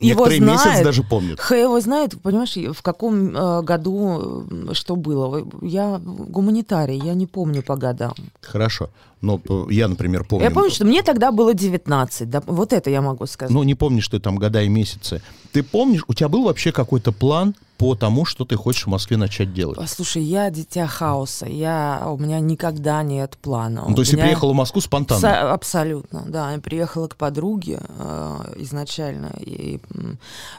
Его 0.00 0.26
Некоторые 0.26 0.40
месяц 0.40 0.62
знают. 0.62 0.84
даже 0.84 1.02
помнят. 1.02 1.40
Х 1.40 1.54
его 1.54 1.80
знает, 1.80 2.20
понимаешь, 2.20 2.54
в 2.76 2.82
каком 2.82 3.34
э, 3.34 3.62
году 3.62 4.44
что 4.72 4.96
было. 4.96 5.46
Я 5.62 6.00
гуманитарий, 6.04 6.98
я 6.98 7.14
не 7.14 7.26
помню 7.26 7.62
по 7.62 7.76
годам. 7.76 8.14
Хорошо. 8.40 8.90
Но 9.20 9.40
э, 9.48 9.64
я, 9.70 9.88
например, 9.88 10.24
помню. 10.24 10.44
Я 10.44 10.50
помню, 10.50 10.70
что 10.70 10.84
мне 10.84 11.02
тогда 11.02 11.32
было 11.32 11.54
19. 11.54 12.28
да, 12.28 12.42
вот 12.46 12.72
это 12.72 12.90
я 12.90 13.00
могу 13.00 13.26
сказать. 13.26 13.54
Ну, 13.54 13.62
не 13.62 13.74
помнишь 13.74 14.08
ты 14.08 14.20
там 14.20 14.36
года 14.36 14.62
и 14.62 14.68
месяцы. 14.68 15.22
Ты 15.52 15.62
помнишь, 15.62 16.04
у 16.08 16.14
тебя 16.14 16.28
был 16.28 16.44
вообще 16.44 16.72
какой-то 16.72 17.12
план 17.12 17.54
по 17.76 17.94
тому, 17.96 18.24
что 18.24 18.44
ты 18.44 18.56
хочешь 18.56 18.84
в 18.84 18.88
Москве 18.90 19.16
начать 19.16 19.52
делать? 19.52 19.78
А, 19.80 19.86
Слушай, 19.86 20.22
я 20.22 20.48
дитя 20.50 20.86
хаоса. 20.86 21.46
Я, 21.46 22.02
у 22.06 22.16
меня 22.18 22.38
никогда 22.40 23.02
нет 23.02 23.36
плана. 23.42 23.84
Ну, 23.88 23.94
то 23.94 24.02
есть 24.02 24.12
ты 24.12 24.16
меня- 24.16 24.26
приехала 24.26 24.52
в 24.52 24.56
Москву 24.56 24.80
спонтанно? 24.80 25.20
Са- 25.20 25.50
абсолютно, 25.52 26.24
да. 26.28 26.52
Я 26.52 26.58
приехала 26.60 27.08
к 27.08 27.16
подруге 27.16 27.80
э, 27.98 28.54
изначально 28.58 29.32
и 29.40 29.80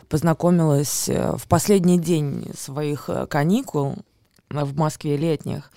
познакомилась 0.09 1.09
э, 1.09 1.35
в 1.37 1.47
последний 1.47 1.99
день 1.99 2.51
своих 2.57 3.09
э, 3.09 3.25
каникул 3.27 3.95
э, 4.49 4.63
в 4.63 4.75
Москве 4.77 5.17
летних. 5.17 5.71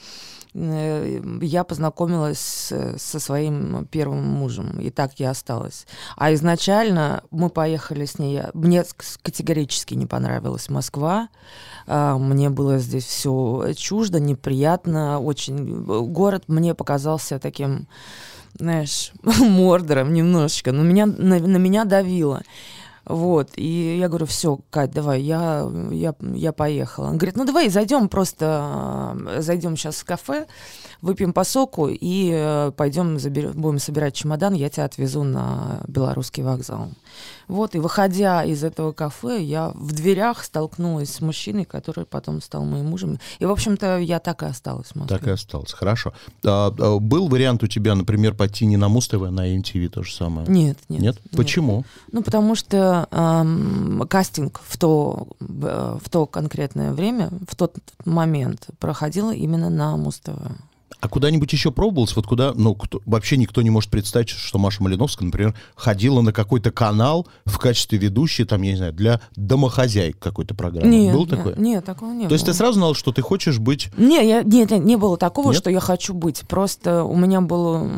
Я 0.54 1.64
познакомилась 1.64 2.72
со 2.96 3.20
своим 3.20 3.86
первым 3.86 4.24
мужем, 4.24 4.80
и 4.80 4.90
так 4.90 5.12
я 5.18 5.30
осталась. 5.30 5.86
А 6.16 6.32
изначально 6.34 7.22
мы 7.30 7.50
поехали 7.50 8.04
с 8.04 8.18
ней. 8.18 8.42
Мне 8.54 8.84
категорически 9.22 9.94
не 9.94 10.06
понравилась 10.06 10.68
Москва. 10.68 11.28
А, 11.86 12.18
Мне 12.18 12.50
было 12.50 12.78
здесь 12.78 13.04
все 13.04 13.72
чуждо, 13.76 14.20
неприятно, 14.20 15.20
очень. 15.20 15.84
Город 15.84 16.44
мне 16.48 16.74
показался 16.74 17.38
таким 17.38 17.86
знаешь, 18.58 19.12
мордором 19.22 20.12
немножечко, 20.12 20.72
но 20.72 20.82
меня, 20.82 21.06
на, 21.06 21.38
на 21.38 21.56
меня 21.56 21.84
давило. 21.84 22.42
Вот, 23.08 23.52
и 23.56 23.96
я 23.98 24.08
говорю, 24.08 24.26
все, 24.26 24.60
Кать, 24.68 24.90
давай, 24.90 25.22
я, 25.22 25.66
я, 25.90 26.14
я 26.20 26.52
поехала. 26.52 27.06
Он 27.06 27.16
говорит, 27.16 27.36
ну 27.36 27.46
давай 27.46 27.70
зайдем 27.70 28.08
просто, 28.10 29.16
э, 29.26 29.40
зайдем 29.40 29.76
сейчас 29.76 29.96
в 29.96 30.04
кафе, 30.04 30.46
выпьем 31.02 31.32
по 31.32 31.44
соку 31.44 31.88
и 31.88 32.30
э, 32.32 32.72
пойдем 32.76 33.18
заберем, 33.18 33.52
будем 33.52 33.78
собирать 33.78 34.14
чемодан, 34.14 34.54
я 34.54 34.68
тебя 34.68 34.84
отвезу 34.84 35.22
на 35.22 35.80
белорусский 35.86 36.42
вокзал. 36.42 36.88
Вот, 37.48 37.74
и 37.74 37.78
выходя 37.78 38.44
из 38.44 38.62
этого 38.62 38.92
кафе, 38.92 39.42
я 39.42 39.70
в 39.74 39.92
дверях 39.92 40.44
столкнулась 40.44 41.14
с 41.14 41.20
мужчиной, 41.22 41.64
который 41.64 42.04
потом 42.04 42.42
стал 42.42 42.64
моим 42.64 42.86
мужем. 42.86 43.18
И, 43.38 43.46
в 43.46 43.50
общем-то, 43.50 43.98
я 43.98 44.18
так 44.18 44.42
и 44.42 44.46
осталась 44.46 44.88
в 44.88 44.96
Москве. 44.96 45.18
Так 45.18 45.26
и 45.26 45.30
осталось. 45.30 45.72
Хорошо. 45.72 46.12
А, 46.44 46.72
а, 46.78 46.98
был 46.98 47.28
вариант 47.28 47.62
у 47.62 47.66
тебя, 47.66 47.94
например, 47.94 48.34
пойти 48.34 48.66
не 48.66 48.76
на 48.76 48.88
Муз-ТВ, 48.88 49.22
а 49.22 49.30
на 49.30 49.56
MTV 49.56 49.88
то 49.88 50.02
же 50.02 50.12
самое? 50.12 50.46
Нет, 50.46 50.76
нет. 50.90 51.00
Нет? 51.00 51.18
Почему? 51.34 51.84
Ну, 52.12 52.22
потому 52.22 52.54
что 52.54 53.08
эм, 53.10 54.06
кастинг 54.08 54.60
в 54.66 54.76
то, 54.76 55.28
в, 55.40 56.00
в 56.04 56.10
то 56.10 56.26
конкретное 56.26 56.92
время, 56.92 57.30
в 57.48 57.56
тот 57.56 57.76
момент 58.04 58.66
проходил 58.78 59.30
именно 59.30 59.70
на 59.70 59.96
Муз-ТВ. 59.96 60.36
А 61.00 61.08
куда-нибудь 61.08 61.52
еще 61.52 61.70
пробовалось? 61.70 62.16
Вот 62.16 62.26
куда, 62.26 62.52
ну, 62.54 62.74
кто- 62.74 63.00
вообще 63.06 63.36
никто 63.36 63.62
не 63.62 63.70
может 63.70 63.88
представить, 63.88 64.30
что 64.30 64.58
Маша 64.58 64.82
Малиновская, 64.82 65.26
например, 65.26 65.54
ходила 65.76 66.20
на 66.22 66.32
какой-то 66.32 66.72
канал 66.72 67.28
в 67.46 67.56
качестве 67.58 67.98
ведущей, 67.98 68.44
там, 68.44 68.62
я 68.62 68.72
не 68.72 68.76
знаю, 68.76 68.92
для 68.92 69.20
домохозяек 69.36 70.18
какой-то 70.18 70.54
программы. 70.56 70.88
Нет, 70.88 71.12
Был 71.14 71.20
нет, 71.26 71.30
такое? 71.30 71.54
Нет, 71.56 71.84
такого 71.84 72.10
не 72.12 72.26
То 72.26 72.32
есть 72.32 72.44
было. 72.44 72.52
ты 72.52 72.58
сразу 72.58 72.72
знал, 72.74 72.94
что 72.94 73.12
ты 73.12 73.22
хочешь 73.22 73.58
быть... 73.58 73.90
Не, 73.96 74.26
я, 74.28 74.42
нет, 74.42 74.70
не 74.72 74.96
было 74.96 75.16
такого, 75.16 75.52
Нет? 75.52 75.58
что 75.60 75.70
я 75.70 75.80
хочу 75.80 76.14
быть. 76.14 76.42
Просто 76.48 77.04
у 77.04 77.14
меня 77.16 77.40
был 77.40 77.88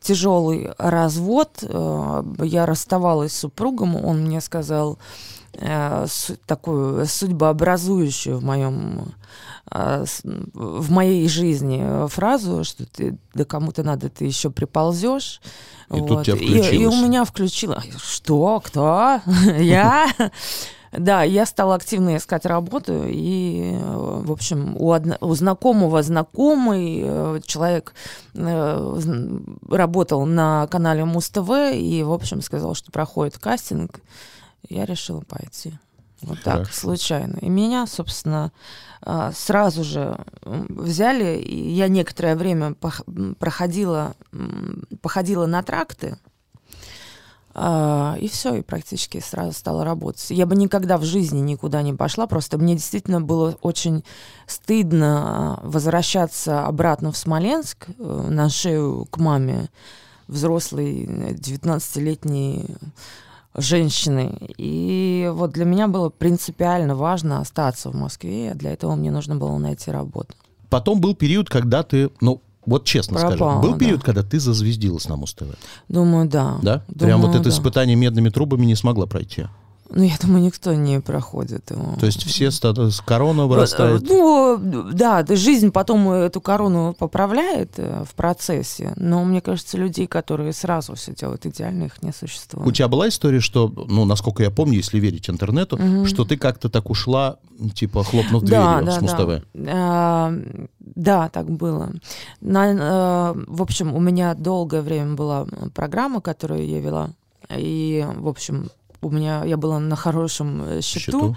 тяжелый 0.00 0.70
развод. 0.78 1.50
э, 1.62 2.22
Я 2.42 2.66
расставалась 2.66 3.32
с 3.32 3.38
супругом. 3.40 3.96
Он 3.96 4.24
мне 4.24 4.40
сказал 4.40 4.98
э, 5.54 6.06
су- 6.08 6.36
такую 6.46 7.06
судьбообразующую 7.06 8.38
в 8.38 8.44
моем 8.44 9.12
э, 9.70 10.04
с- 10.06 10.22
в 10.24 10.90
моей 10.90 11.28
жизни 11.28 11.80
э, 11.82 12.08
фразу, 12.08 12.64
что 12.64 12.84
ты 12.86 13.16
да 13.34 13.44
кому-то 13.44 13.82
надо, 13.82 14.08
ты 14.08 14.24
еще 14.24 14.50
приползешь. 14.50 15.40
И 15.90 15.98
тут 16.06 16.24
тебя 16.24 16.36
и, 16.70 16.76
и 16.76 16.86
у 16.86 16.90
меня 17.06 17.24
включило. 17.24 17.82
Что? 18.02 18.60
Кто? 18.64 19.20
Я? 19.58 20.08
Да, 20.94 21.22
я 21.22 21.46
стала 21.46 21.74
активно 21.76 22.18
искать 22.18 22.44
работу, 22.44 23.04
и, 23.06 23.72
э, 23.80 23.96
в 24.26 24.30
общем, 24.30 24.76
у, 24.78 24.92
одно- 24.92 25.16
у 25.22 25.34
знакомого 25.34 26.02
знакомый 26.02 27.40
человек 27.46 27.94
э, 28.34 29.00
работал 29.70 30.26
на 30.26 30.66
канале 30.66 31.06
Муз-ТВ, 31.06 31.48
и, 31.74 32.02
в 32.02 32.12
общем, 32.12 32.42
сказал, 32.42 32.74
что 32.74 32.92
проходит 32.92 33.38
кастинг. 33.38 34.00
Я 34.72 34.86
решила 34.86 35.20
пойти. 35.20 35.74
Вот 36.22 36.40
так, 36.42 36.54
Хорошо. 36.54 36.72
случайно. 36.72 37.38
И 37.40 37.48
меня, 37.48 37.86
собственно, 37.86 38.52
а, 39.00 39.32
сразу 39.32 39.82
же 39.82 40.18
взяли, 40.44 41.36
и 41.36 41.70
я 41.70 41.88
некоторое 41.88 42.36
время 42.36 42.76
проходила, 43.38 44.14
походила 45.00 45.46
на 45.46 45.62
тракты, 45.64 46.16
а, 47.54 48.16
и 48.18 48.28
все, 48.28 48.54
и 48.54 48.62
практически 48.62 49.20
сразу 49.20 49.52
стала 49.52 49.84
работать. 49.84 50.30
Я 50.30 50.46
бы 50.46 50.56
никогда 50.56 50.96
в 50.96 51.04
жизни 51.04 51.40
никуда 51.40 51.82
не 51.82 51.92
пошла, 51.92 52.26
просто 52.26 52.56
мне 52.56 52.74
действительно 52.74 53.20
было 53.20 53.58
очень 53.60 54.04
стыдно 54.46 55.22
а, 55.24 55.60
возвращаться 55.62 56.64
обратно 56.64 57.12
в 57.12 57.16
Смоленск 57.16 57.88
э, 57.88 58.26
на 58.30 58.48
шею 58.48 59.06
к 59.10 59.18
маме 59.18 59.68
взрослой 60.28 61.04
э, 61.04 61.32
19-летней 61.34 62.76
женщины. 63.54 64.36
И 64.56 65.30
вот 65.32 65.52
для 65.52 65.64
меня 65.64 65.88
было 65.88 66.08
принципиально 66.08 66.96
важно 66.96 67.40
остаться 67.40 67.90
в 67.90 67.94
Москве, 67.94 68.52
а 68.52 68.54
для 68.54 68.72
этого 68.72 68.94
мне 68.94 69.10
нужно 69.10 69.36
было 69.36 69.56
найти 69.58 69.90
работу. 69.90 70.34
Потом 70.70 71.00
был 71.00 71.14
период, 71.14 71.50
когда 71.50 71.82
ты, 71.82 72.10
ну, 72.20 72.40
вот 72.64 72.84
честно 72.84 73.18
скажу, 73.18 73.36
Пропала, 73.36 73.60
был 73.60 73.72
да. 73.72 73.78
период, 73.78 74.02
когда 74.02 74.22
ты 74.22 74.38
зазвездилась 74.38 75.08
на 75.08 75.16
Муз-ТВ, 75.16 75.56
Думаю, 75.88 76.28
да. 76.28 76.58
да? 76.62 76.84
Прям 76.98 77.20
вот 77.20 77.26
Думаю, 77.26 77.40
это 77.40 77.50
да. 77.50 77.50
испытание 77.50 77.96
медными 77.96 78.30
трубами 78.30 78.64
не 78.64 78.76
смогла 78.76 79.06
пройти. 79.06 79.46
Ну, 79.94 80.02
я 80.04 80.16
думаю, 80.20 80.42
никто 80.42 80.72
не 80.74 81.00
проходит 81.00 81.70
его. 81.70 81.96
То 82.00 82.06
есть 82.06 82.24
все 82.24 82.50
с 82.50 82.60
корона 83.04 83.46
вырастает. 83.46 84.02
Ну, 84.08 84.58
да, 84.92 85.22
да, 85.22 85.36
жизнь 85.36 85.70
потом 85.70 86.10
эту 86.10 86.40
корону 86.40 86.94
поправляет 86.98 87.74
э, 87.76 88.04
в 88.08 88.14
процессе, 88.14 88.92
но 88.96 89.24
мне 89.24 89.40
кажется, 89.40 89.76
людей, 89.76 90.06
которые 90.06 90.52
сразу 90.52 90.94
все 90.94 91.14
делают 91.14 91.44
идеально, 91.46 91.84
их 91.84 92.02
не 92.02 92.12
существует. 92.12 92.66
У 92.66 92.72
тебя 92.72 92.88
была 92.88 93.08
история, 93.08 93.40
что, 93.40 93.72
ну, 93.88 94.04
насколько 94.04 94.42
я 94.42 94.50
помню, 94.50 94.76
если 94.76 94.98
верить 94.98 95.28
интернету, 95.28 95.76
Мгм. 95.76 96.06
что 96.06 96.24
ты 96.24 96.36
как-то 96.36 96.68
так 96.68 96.88
ушла, 96.90 97.36
типа, 97.74 98.02
хлопнув 98.02 98.42
Да, 98.44 98.78
дверью 98.78 98.86
да, 98.86 98.92
с 98.92 98.94
да. 98.96 99.00
Муз-ТВ? 99.02 99.46
А, 99.68 100.32
Да, 100.94 101.28
так 101.30 101.50
было. 101.50 101.90
На, 102.40 102.70
э, 102.72 103.34
в 103.46 103.62
общем, 103.62 103.94
у 103.94 104.00
меня 104.00 104.34
долгое 104.34 104.82
время 104.82 105.14
была 105.14 105.46
программа, 105.74 106.20
которую 106.20 106.66
я 106.66 106.80
вела, 106.80 107.10
и, 107.56 108.06
в 108.16 108.28
общем, 108.28 108.70
у 109.02 109.10
меня 109.10 109.44
я 109.44 109.56
была 109.56 109.78
на 109.78 109.96
хорошем 109.96 110.62
э, 110.62 110.80
счету, 110.80 111.00
Счету. 111.02 111.36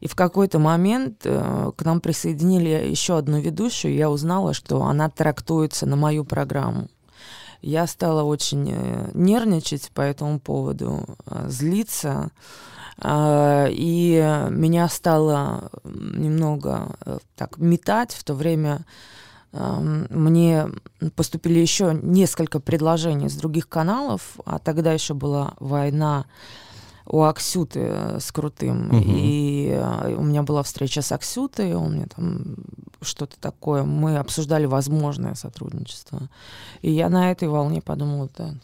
и 0.00 0.06
в 0.08 0.14
какой-то 0.14 0.58
момент 0.58 1.22
э, 1.24 1.72
к 1.76 1.84
нам 1.84 2.00
присоединили 2.00 2.88
еще 2.88 3.16
одну 3.18 3.40
ведущую, 3.40 3.94
и 3.94 3.96
я 3.96 4.10
узнала, 4.10 4.52
что 4.54 4.82
она 4.84 5.08
трактуется 5.10 5.86
на 5.86 5.96
мою 5.96 6.24
программу. 6.24 6.88
я 7.62 7.86
стала 7.86 8.22
очень 8.22 8.70
э, 8.70 9.10
нервничать 9.14 9.90
по 9.94 10.02
этому 10.02 10.38
поводу, 10.38 11.04
э, 11.26 11.46
злиться. 11.48 12.30
И 12.98 14.46
меня 14.50 14.88
стало 14.88 15.70
немного 15.84 16.96
э, 17.04 17.18
так 17.34 17.58
метать 17.58 18.12
в 18.14 18.24
то 18.24 18.32
время. 18.32 18.86
эм, 19.52 20.06
Мне 20.08 20.68
поступили 21.14 21.58
еще 21.58 21.98
несколько 22.02 22.58
предложений 22.58 23.28
с 23.28 23.34
других 23.34 23.68
каналов, 23.68 24.22
а 24.46 24.58
тогда 24.58 24.94
еще 24.94 25.12
была 25.12 25.52
война 25.60 26.24
у 27.06 27.22
Аксюты 27.22 27.80
э, 27.80 28.20
с 28.20 28.32
Крутым. 28.32 28.88
Мгм. 28.88 29.02
И 29.06 29.68
э, 29.72 30.14
у 30.14 30.22
меня 30.22 30.42
была 30.42 30.62
встреча 30.62 31.02
с 31.02 31.12
Аксютой, 31.12 31.74
он 31.74 31.94
мне 31.94 32.06
там 32.06 32.56
что-то 33.00 33.38
такое. 33.40 33.84
Мы 33.84 34.16
обсуждали 34.16 34.66
возможное 34.66 35.34
сотрудничество. 35.34 36.28
И 36.82 36.90
я 36.90 37.08
на 37.08 37.30
этой 37.30 37.48
волне 37.48 37.80
подумала, 37.80 38.28
да, 38.36 38.54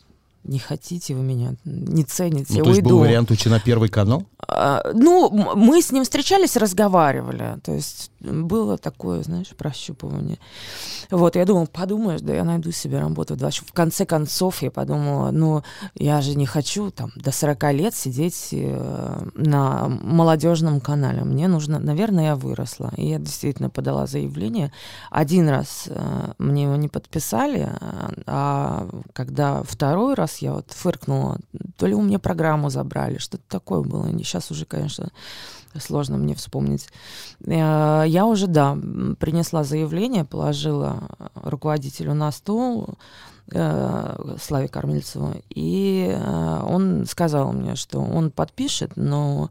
не 0.44 0.58
хотите 0.58 1.14
вы 1.14 1.22
меня, 1.22 1.54
не 1.64 2.04
цените, 2.04 2.54
Ну, 2.58 2.64
то 2.64 2.70
есть 2.70 2.80
уйду. 2.82 2.90
был 2.90 2.98
вариант 3.00 3.30
уйти 3.30 3.48
на 3.48 3.60
первый 3.60 3.88
канал? 3.88 4.24
А, 4.48 4.82
Ну, 4.94 5.30
мы 5.30 5.80
с 5.80 5.92
ним 5.92 6.02
встречались, 6.02 6.56
разговаривали. 6.56 7.58
То 7.62 7.72
есть 7.72 8.10
было 8.20 8.76
такое, 8.78 9.22
знаешь, 9.22 9.48
прощупывание. 9.56 10.38
Вот, 11.10 11.36
я 11.36 11.44
думала, 11.44 11.66
подумаешь, 11.66 12.20
да 12.22 12.34
я 12.34 12.44
найду 12.44 12.70
себе 12.72 12.98
работу. 13.00 13.36
Да, 13.36 13.50
В 13.50 13.72
конце 13.72 14.04
концов, 14.04 14.62
я 14.62 14.70
подумала, 14.70 15.30
ну, 15.30 15.62
я 15.94 16.20
же 16.20 16.36
не 16.36 16.46
хочу 16.46 16.90
там 16.90 17.10
до 17.16 17.30
40 17.32 17.72
лет 17.72 17.94
сидеть 17.94 18.48
э, 18.52 19.28
на 19.34 19.88
молодежном 19.88 20.80
канале. 20.80 21.22
Мне 21.24 21.48
нужно, 21.48 21.78
наверное, 21.78 22.24
я 22.24 22.36
выросла. 22.36 22.92
И 22.96 23.08
я 23.08 23.18
действительно 23.18 23.70
подала 23.70 24.06
заявление. 24.06 24.72
Один 25.10 25.48
раз 25.48 25.84
э, 25.86 26.32
мне 26.38 26.64
его 26.64 26.76
не 26.76 26.88
подписали, 26.88 27.68
а- 27.80 28.10
а 28.26 28.88
когда 29.12 29.62
второй 29.62 30.14
раз 30.14 30.31
я 30.38 30.52
вот 30.54 30.70
фыркнула, 30.70 31.38
то 31.76 31.86
ли 31.86 31.94
у 31.94 32.02
меня 32.02 32.18
программу 32.18 32.70
забрали, 32.70 33.18
что-то 33.18 33.44
такое 33.48 33.82
было. 33.82 34.08
Сейчас 34.18 34.50
уже, 34.50 34.64
конечно, 34.64 35.10
сложно 35.80 36.16
мне 36.16 36.34
вспомнить. 36.34 36.88
Э, 37.44 38.04
Я 38.06 38.26
уже, 38.26 38.46
да, 38.46 38.76
принесла 39.18 39.64
заявление, 39.64 40.24
положила 40.24 41.08
руководителю 41.34 42.14
на 42.14 42.30
стол, 42.32 42.94
э, 43.50 44.36
Славе 44.40 44.68
Кормильцеву, 44.68 45.34
и 45.50 46.14
э, 46.14 46.62
он 46.66 47.06
сказал 47.06 47.52
мне, 47.52 47.74
что 47.76 48.00
он 48.00 48.30
подпишет, 48.30 48.92
но 48.96 49.50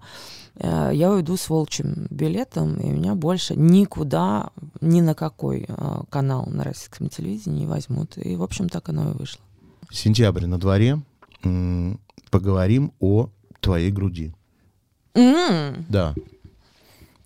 я 0.53 1.11
уйду 1.11 1.37
с 1.37 1.49
волчьим 1.49 2.07
билетом, 2.09 2.75
и 2.75 2.89
меня 2.89 3.15
больше 3.15 3.55
никуда, 3.55 4.49
ни 4.81 4.99
на 5.01 5.15
какой 5.15 5.65
канал 6.09 6.45
на 6.45 6.65
российском 6.65 7.07
телевидении 7.07 7.61
не 7.61 7.65
возьмут. 7.65 8.17
И, 8.17 8.35
в 8.35 8.43
общем, 8.43 8.67
так 8.67 8.89
оно 8.89 9.11
и 9.11 9.13
вышло. 9.13 9.41
Сентябрь 9.91 10.45
на 10.45 10.57
дворе. 10.59 10.99
Поговорим 12.29 12.93
о 12.99 13.29
твоей 13.59 13.91
груди. 13.91 14.33
М, 15.13 15.85
Да. 15.89 16.15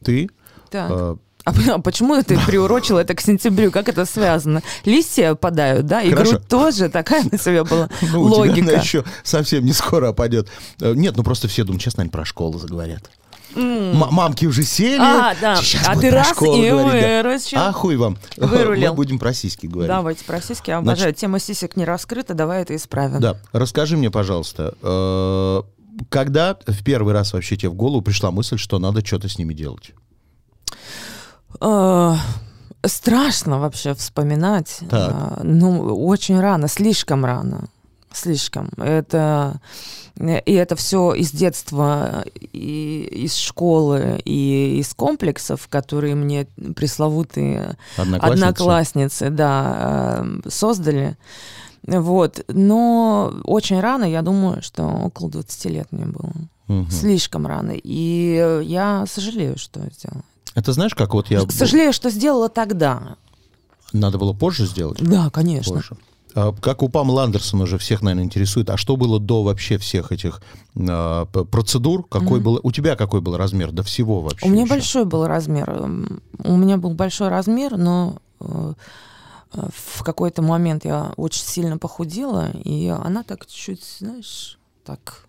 Ты 0.03 0.29
Так. 0.71 0.89
э, 0.91 1.15
А 1.45 1.53
а 1.75 1.79
почему 1.79 2.21
ты 2.23 2.39
приурочила 2.45 2.99
это 2.99 3.13
к 3.13 3.21
сентябрю? 3.21 3.71
Как 3.71 3.87
это 3.87 4.05
связано? 4.05 4.61
Листья 4.83 5.31
опадают, 5.31 5.85
да? 5.85 6.01
И 6.01 6.09
Хорошо. 6.11 6.31
грудь 6.37 6.47
тоже. 6.47 6.89
Такая 6.89 7.23
на 7.23 7.37
тебя 7.37 7.63
была 7.63 7.87
Ну, 8.01 8.21
у 8.23 8.29
тебя 8.29 8.37
логика. 8.37 8.61
она 8.71 8.81
еще 8.81 9.03
совсем 9.23 9.63
не 9.63 9.73
скоро 9.73 10.09
опадет. 10.09 10.47
Э, 10.81 10.93
Нет, 10.95 11.15
ну 11.17 11.23
просто 11.23 11.47
все 11.47 11.63
думают, 11.63 11.83
сейчас, 11.83 11.97
наверное, 11.97 12.13
про 12.13 12.25
школу 12.25 12.57
заговорят. 12.57 13.11
М- 13.55 13.95
Мамки 13.97 14.45
уже 14.45 14.63
сели. 14.63 14.99
А, 14.99 15.33
да. 15.39 15.55
Сейчас 15.57 15.87
А 15.87 15.95
ты 15.95 16.11
раз 16.11 16.29
школу 16.29 16.61
и 16.61 16.69
говорить, 16.69 17.49
да. 17.51 17.67
А 17.69 17.71
хуй 17.71 17.95
вам. 17.95 18.17
Вырулил. 18.37 18.89
Мы 18.91 18.95
будем 18.95 19.19
про 19.19 19.33
сиськи 19.33 19.67
говорить. 19.67 19.87
Давайте 19.89 20.23
про 20.25 20.41
сиськи. 20.41 20.69
Я 20.69 20.77
обожаю. 20.77 21.13
Тема 21.13 21.39
сисек 21.39 21.75
не 21.75 21.85
раскрыта. 21.85 22.33
Давай 22.33 22.61
это 22.61 22.75
исправим. 22.75 23.19
Да, 23.21 23.37
расскажи 23.51 23.97
мне, 23.97 24.11
пожалуйста, 24.11 24.73
э, 24.81 25.61
когда 26.09 26.57
в 26.67 26.83
первый 26.83 27.13
раз 27.13 27.33
вообще 27.33 27.55
тебе 27.57 27.69
в 27.69 27.75
голову 27.75 28.01
пришла 28.01 28.31
мысль, 28.31 28.57
что 28.57 28.79
надо 28.79 29.05
что-то 29.05 29.29
с 29.29 29.37
ними 29.37 29.53
делать? 29.53 29.91
Э, 31.61 32.15
Страшно 32.85 33.59
вообще 33.59 33.95
вспоминать. 33.95 34.77
Так. 34.89 35.11
А, 35.11 35.39
Ну, 35.43 35.81
очень 36.05 36.39
рано, 36.39 36.67
слишком 36.67 37.25
рано. 37.25 37.65
Слишком. 38.15 38.69
Это 38.77 39.59
и 40.17 40.53
это 40.53 40.77
все 40.77 41.13
из 41.13 41.31
детства, 41.31 42.23
и 42.53 43.09
из 43.11 43.35
школы, 43.35 44.21
и 44.23 44.77
из 44.79 44.93
комплексов, 44.93 45.67
которые 45.67 46.15
мне 46.15 46.47
пресловутые 46.75 47.77
Одноклассница? 47.97 48.47
одноклассницы, 48.47 49.29
да, 49.29 50.23
э, 50.23 50.49
создали. 50.49 51.17
Вот. 51.85 52.45
Но 52.47 53.33
очень 53.43 53.81
рано, 53.81 54.05
я 54.05 54.21
думаю, 54.21 54.61
что 54.61 54.83
около 54.83 55.29
20 55.29 55.65
лет 55.65 55.91
мне 55.91 56.05
было. 56.05 56.31
Мгм. 56.67 56.89
Слишком 56.89 57.45
рано. 57.45 57.73
И 57.75 58.61
я 58.63 59.05
сожалею, 59.07 59.57
что 59.57 59.81
сделала. 59.91 60.23
Это 60.55 60.71
знаешь, 60.71 60.95
как 60.95 61.13
вот 61.13 61.29
я... 61.29 61.41
Сожалею, 61.49 61.91
что 61.91 62.09
сделала 62.09 62.47
тогда. 62.47 63.17
Надо 63.91 64.17
было 64.17 64.31
позже 64.31 64.65
сделать? 64.65 64.99
Да, 65.01 65.29
конечно. 65.29 65.73
Позже. 65.73 65.97
А, 66.35 66.53
Как 66.53 66.83
у 66.83 66.89
Памела 66.89 67.23
Андерсона 67.23 67.63
уже 67.63 67.77
всех, 67.77 68.01
наверное, 68.01 68.25
интересует, 68.25 68.69
а 68.69 68.77
что 68.77 68.97
было 68.97 69.19
до 69.19 69.41
вообще 69.43 69.77
всех 69.77 70.11
этих 70.11 70.41
п- 70.73 71.45
процедур? 71.49 72.05
Какой 72.07 72.39
был, 72.41 72.59
у 72.61 72.71
тебя 72.71 72.95
какой 72.95 73.21
был 73.21 73.37
размер 73.37 73.71
до 73.71 73.83
всего 73.83 74.21
вообще? 74.21 74.45
У 74.45 74.49
меня 74.49 74.63
еще? 74.63 74.69
большой 74.73 75.05
был 75.05 75.25
размер. 75.25 75.69
У 76.43 76.55
меня 76.57 76.77
был 76.77 76.91
большой 76.93 77.29
размер, 77.29 77.77
но 77.77 78.17
э, 78.41 78.73
э, 79.53 79.67
в 79.73 80.03
какой-то 80.03 80.41
момент 80.41 80.83
я 80.85 81.13
очень 81.15 81.45
сильно 81.45 81.77
похудела, 81.77 82.51
и 82.51 82.87
она 82.89 83.23
так 83.23 83.45
чуть, 83.47 83.83
знаешь, 83.99 84.59
так 84.83 85.24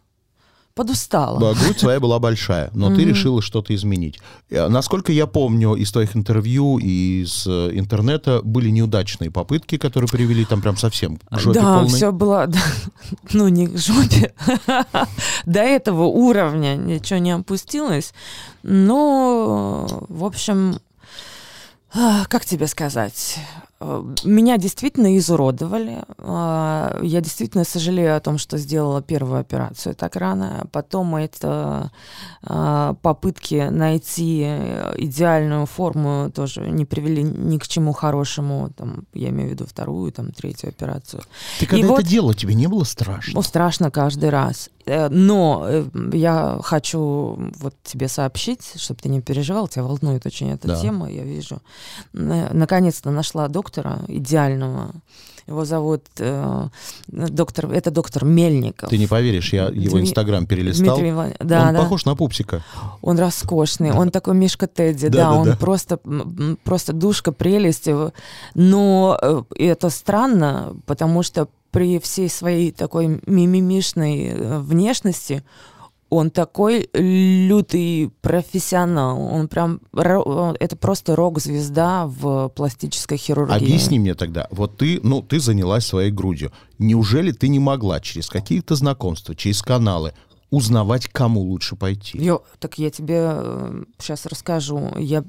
подустала. 0.76 1.40
Да, 1.40 1.58
грудь 1.58 1.78
твоя 1.78 1.98
была 1.98 2.18
большая, 2.18 2.70
но 2.74 2.94
ты 2.94 3.02
решила 3.04 3.40
что-то 3.40 3.74
изменить. 3.74 4.20
Э, 4.50 4.68
Насколько 4.68 5.10
я 5.10 5.26
помню 5.26 5.74
из 5.74 5.90
твоих 5.90 6.14
интервью 6.14 6.78
и 6.78 7.22
из 7.22 7.46
э, 7.46 7.70
интернета, 7.72 8.42
были 8.44 8.68
неудачные 8.68 9.30
попытки, 9.30 9.78
которые 9.78 10.08
привели 10.08 10.44
там 10.44 10.60
прям 10.60 10.76
совсем 10.76 11.16
к 11.16 11.38
жопе 11.38 11.60
да, 11.60 11.78
полной. 11.78 11.88
все 11.88 12.12
было, 12.12 12.46
да, 12.46 12.60
ну 13.32 13.48
не 13.48 13.68
к 13.68 13.78
жопе, 13.78 14.34
до 15.46 15.60
этого 15.60 16.02
уровня 16.02 16.76
ничего 16.76 17.18
не 17.20 17.30
опустилось, 17.30 18.12
но, 18.62 19.86
в 20.08 20.24
общем, 20.24 20.78
а, 21.94 22.26
как 22.26 22.44
тебе 22.44 22.66
сказать, 22.66 23.38
меня 24.24 24.56
действительно 24.56 25.16
изуродовали, 25.18 26.02
А, 26.18 26.98
я 27.02 27.20
действительно 27.20 27.64
сожалею 27.64 28.16
о 28.16 28.20
том, 28.20 28.38
что 28.38 28.56
сделала 28.58 29.02
первую 29.02 29.38
операцию 29.40 29.94
так 29.94 30.16
рано, 30.16 30.66
потом 30.72 31.14
это 31.16 31.90
а, 32.42 32.94
попытки 33.02 33.68
найти 33.70 34.42
идеальную 34.96 35.66
форму 35.66 36.30
тоже 36.34 36.62
не 36.70 36.84
привели 36.86 37.22
ни 37.22 37.58
к 37.58 37.68
чему 37.68 37.92
хорошему, 37.92 38.70
там, 38.76 39.04
я 39.12 39.28
имею 39.28 39.50
в 39.50 39.52
виду 39.52 39.66
вторую, 39.66 40.10
там, 40.10 40.32
третью 40.32 40.70
операцию. 40.70 41.22
Ты 41.60 41.66
когда 41.66 41.76
И 41.80 41.84
это 41.84 41.92
вот- 41.92 42.04
делала, 42.04 42.34
тебе 42.34 42.54
не 42.54 42.68
было 42.68 42.84
страшно? 42.84 43.34
Ну, 43.34 43.42
страшно 43.42 43.90
каждый 43.90 44.30
раз. 44.30 44.70
Э, 44.86 45.08
Но 45.10 45.64
э, 45.68 45.84
я 46.12 46.58
хочу 46.62 47.36
вот 47.58 47.74
тебе 47.84 48.08
сообщить, 48.08 48.72
чтобы 48.76 49.00
ты 49.02 49.08
не 49.08 49.20
переживал, 49.20 49.68
тебя 49.68 49.82
волнует 49.84 50.24
очень 50.26 50.50
эта 50.52 50.68
Да. 50.68 50.80
тема, 50.80 51.10
я 51.10 51.24
вижу. 51.24 51.60
Наконец-то 52.12 53.10
нашла 53.10 53.48
доктора 53.48 53.65
идеального. 54.08 54.90
Его 55.48 55.64
зовут 55.64 56.02
э, 56.18 56.68
доктор, 57.06 57.70
это 57.70 57.92
доктор 57.92 58.24
Мельников. 58.24 58.90
Ты 58.90 58.98
не 58.98 59.06
поверишь, 59.06 59.52
я 59.52 59.66
его 59.66 59.98
Дми- 59.98 60.02
инстаграм 60.02 60.44
перелистал. 60.44 60.96
Дмитрий 60.96 61.10
Иван- 61.12 61.34
Да, 61.38 61.68
Он 61.68 61.74
да. 61.74 61.80
похож 61.82 62.04
на 62.04 62.16
пупсика. 62.16 62.64
Он 63.00 63.16
роскошный, 63.18 63.92
он 63.92 64.10
такой 64.10 64.34
Мишка 64.34 64.66
Тедди, 64.66 65.06
Да, 65.08 65.18
да, 65.18 65.30
да, 65.30 65.32
он 65.38 65.44
да. 65.50 65.56
просто, 65.56 66.00
просто 66.64 66.92
душка, 66.92 67.30
прелесть. 67.30 67.86
его. 67.86 68.12
Но 68.54 69.16
э, 69.22 69.42
это 69.56 69.88
странно, 69.90 70.74
потому 70.84 71.22
что 71.22 71.46
при 71.70 71.98
всей 72.00 72.28
своей 72.28 72.72
такой 72.72 73.20
мимимишной 73.26 74.26
э, 74.28 74.58
внешности 74.58 75.44
он 76.08 76.30
такой 76.30 76.88
лютый 76.92 78.10
профессионал. 78.20 79.20
Он 79.20 79.48
прям, 79.48 79.80
это 79.92 80.76
просто 80.76 81.16
рок-звезда 81.16 82.06
в 82.06 82.48
пластической 82.50 83.18
хирургии. 83.18 83.56
Объясни 83.56 83.98
мне 83.98 84.14
тогда, 84.14 84.46
вот 84.50 84.76
ты, 84.76 85.00
ну, 85.02 85.22
ты 85.22 85.40
занялась 85.40 85.84
своей 85.84 86.10
грудью. 86.10 86.52
Неужели 86.78 87.32
ты 87.32 87.48
не 87.48 87.58
могла 87.58 88.00
через 88.00 88.28
какие-то 88.28 88.76
знакомства, 88.76 89.34
через 89.34 89.62
каналы 89.62 90.14
узнавать, 90.50 91.08
кому 91.08 91.40
лучше 91.40 91.74
пойти? 91.74 92.18
Ё, 92.18 92.42
так 92.60 92.78
я 92.78 92.90
тебе 92.90 93.84
сейчас 93.98 94.26
расскажу. 94.26 94.92
Я 94.96 95.24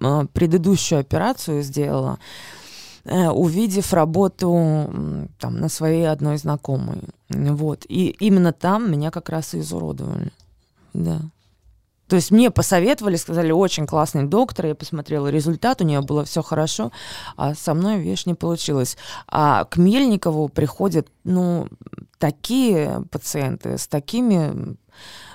э, 0.00 0.26
предыдущую 0.32 1.00
операцию 1.00 1.62
сделала, 1.62 2.18
э, 2.18 2.59
увидев 3.04 3.92
работу 3.92 4.88
там 5.38 5.58
на 5.58 5.68
своей 5.68 6.08
одной 6.08 6.36
знакомой. 6.36 7.02
Вот. 7.28 7.84
И 7.88 8.08
именно 8.20 8.52
там 8.52 8.90
меня 8.90 9.10
как 9.10 9.28
раз 9.28 9.54
и 9.54 9.60
изуродовали. 9.60 10.32
Да. 10.92 11.20
То 12.10 12.16
есть 12.16 12.32
мне 12.32 12.50
посоветовали, 12.50 13.14
сказали, 13.14 13.52
очень 13.52 13.86
классный 13.86 14.24
доктор, 14.24 14.66
я 14.66 14.74
посмотрела 14.74 15.28
результат, 15.28 15.80
у 15.80 15.84
нее 15.84 16.00
было 16.00 16.24
все 16.24 16.42
хорошо, 16.42 16.90
а 17.36 17.54
со 17.54 17.72
мной, 17.72 18.00
видишь, 18.00 18.26
не 18.26 18.34
получилось. 18.34 18.96
А 19.28 19.64
к 19.64 19.76
Мельникову 19.76 20.48
приходят, 20.48 21.06
ну, 21.22 21.68
такие 22.18 23.04
пациенты 23.12 23.78
с 23.78 23.86
такими 23.86 24.76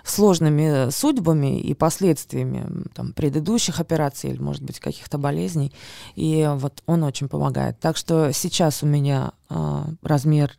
сложными 0.04 0.89
судьбами 0.91 1.60
и 1.60 1.73
последствиями 1.73 2.65
там, 2.93 3.13
предыдущих 3.13 3.80
операций 3.80 4.30
или, 4.32 4.41
может 4.41 4.62
быть, 4.63 4.80
каких-то 4.80 5.17
болезней. 5.17 5.71
И 6.15 6.47
вот 6.56 6.84
он 6.86 7.04
очень 7.04 7.28
помогает. 7.28 7.80
Так 7.80 7.97
что 7.97 8.32
сейчас 8.34 8.84
у 8.84 8.86
меня 8.86 9.32
э, 9.49 9.84
размер 10.04 10.51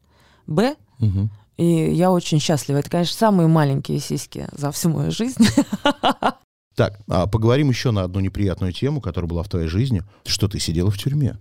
Б, 0.47 0.75
Мгм. 0.99 1.31
и 1.57 1.65
я 1.95 2.11
очень 2.11 2.41
счастлива. 2.41 2.79
Это, 2.79 2.91
конечно, 2.91 3.17
самые 3.17 3.49
маленькие 3.49 4.01
сиськи 4.01 4.49
за 4.53 4.71
всю 4.73 4.89
мою 4.91 5.11
жизнь. 5.11 5.45
Так, 6.77 7.01
а 7.09 7.27
поговорим 7.27 7.71
еще 7.71 7.91
на 7.91 8.03
одну 8.03 8.21
неприятную 8.21 8.71
тему, 8.71 9.01
которая 9.01 9.27
была 9.27 9.43
в 9.43 9.49
твоей 9.49 9.67
жизни. 9.67 10.03
Что 10.27 10.47
ты 10.47 10.59
сидела 10.61 10.91
в 10.91 10.99
тюрьме? 10.99 11.39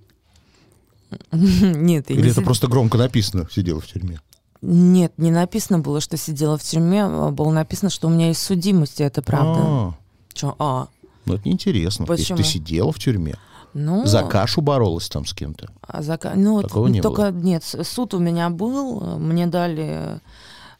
Нет, 1.33 2.09
я 2.09 2.15
Или 2.15 2.23
не 2.23 2.29
это 2.31 2.39
си- 2.39 2.45
просто 2.45 2.67
громко 2.67 2.97
написано 2.97 3.45
«сидела 3.51 3.81
в 3.81 3.87
тюрьме»? 3.87 4.19
Нет, 4.65 5.13
не 5.17 5.31
написано 5.31 5.79
было, 5.79 6.01
что 6.01 6.17
сидела 6.17 6.57
в 6.57 6.63
тюрьме, 6.63 7.05
а 7.05 7.31
было 7.31 7.51
написано, 7.51 7.89
что 7.89 8.07
у 8.07 8.09
меня 8.11 8.27
есть 8.29 8.41
судимость, 8.41 8.99
и 8.99 9.03
это 9.03 9.21
правда. 9.21 9.59
А, 9.61 9.93
Чё? 10.33 10.55
А, 10.59 10.87
ну 11.25 11.35
это 11.35 11.47
неинтересно. 11.47 12.03
Если 12.03 12.15
Почему? 12.23 12.37
ты 12.37 12.43
сидела 12.43 12.91
в 12.91 12.99
тюрьме, 12.99 13.35
ну... 13.73 14.05
за 14.05 14.23
кашу 14.23 14.61
боролась 14.61 15.07
там 15.09 15.25
с 15.25 15.33
кем-то. 15.33 15.69
А 15.81 16.01
зака- 16.01 16.33
Ну, 16.35 16.61
Такого 16.61 16.87
не 16.87 17.01
только 17.01 17.31
нет, 17.31 17.63
с- 17.63 17.83
суд 17.83 18.13
у 18.13 18.19
меня 18.19 18.49
был, 18.49 19.17
мне 19.19 19.47
дали 19.47 20.19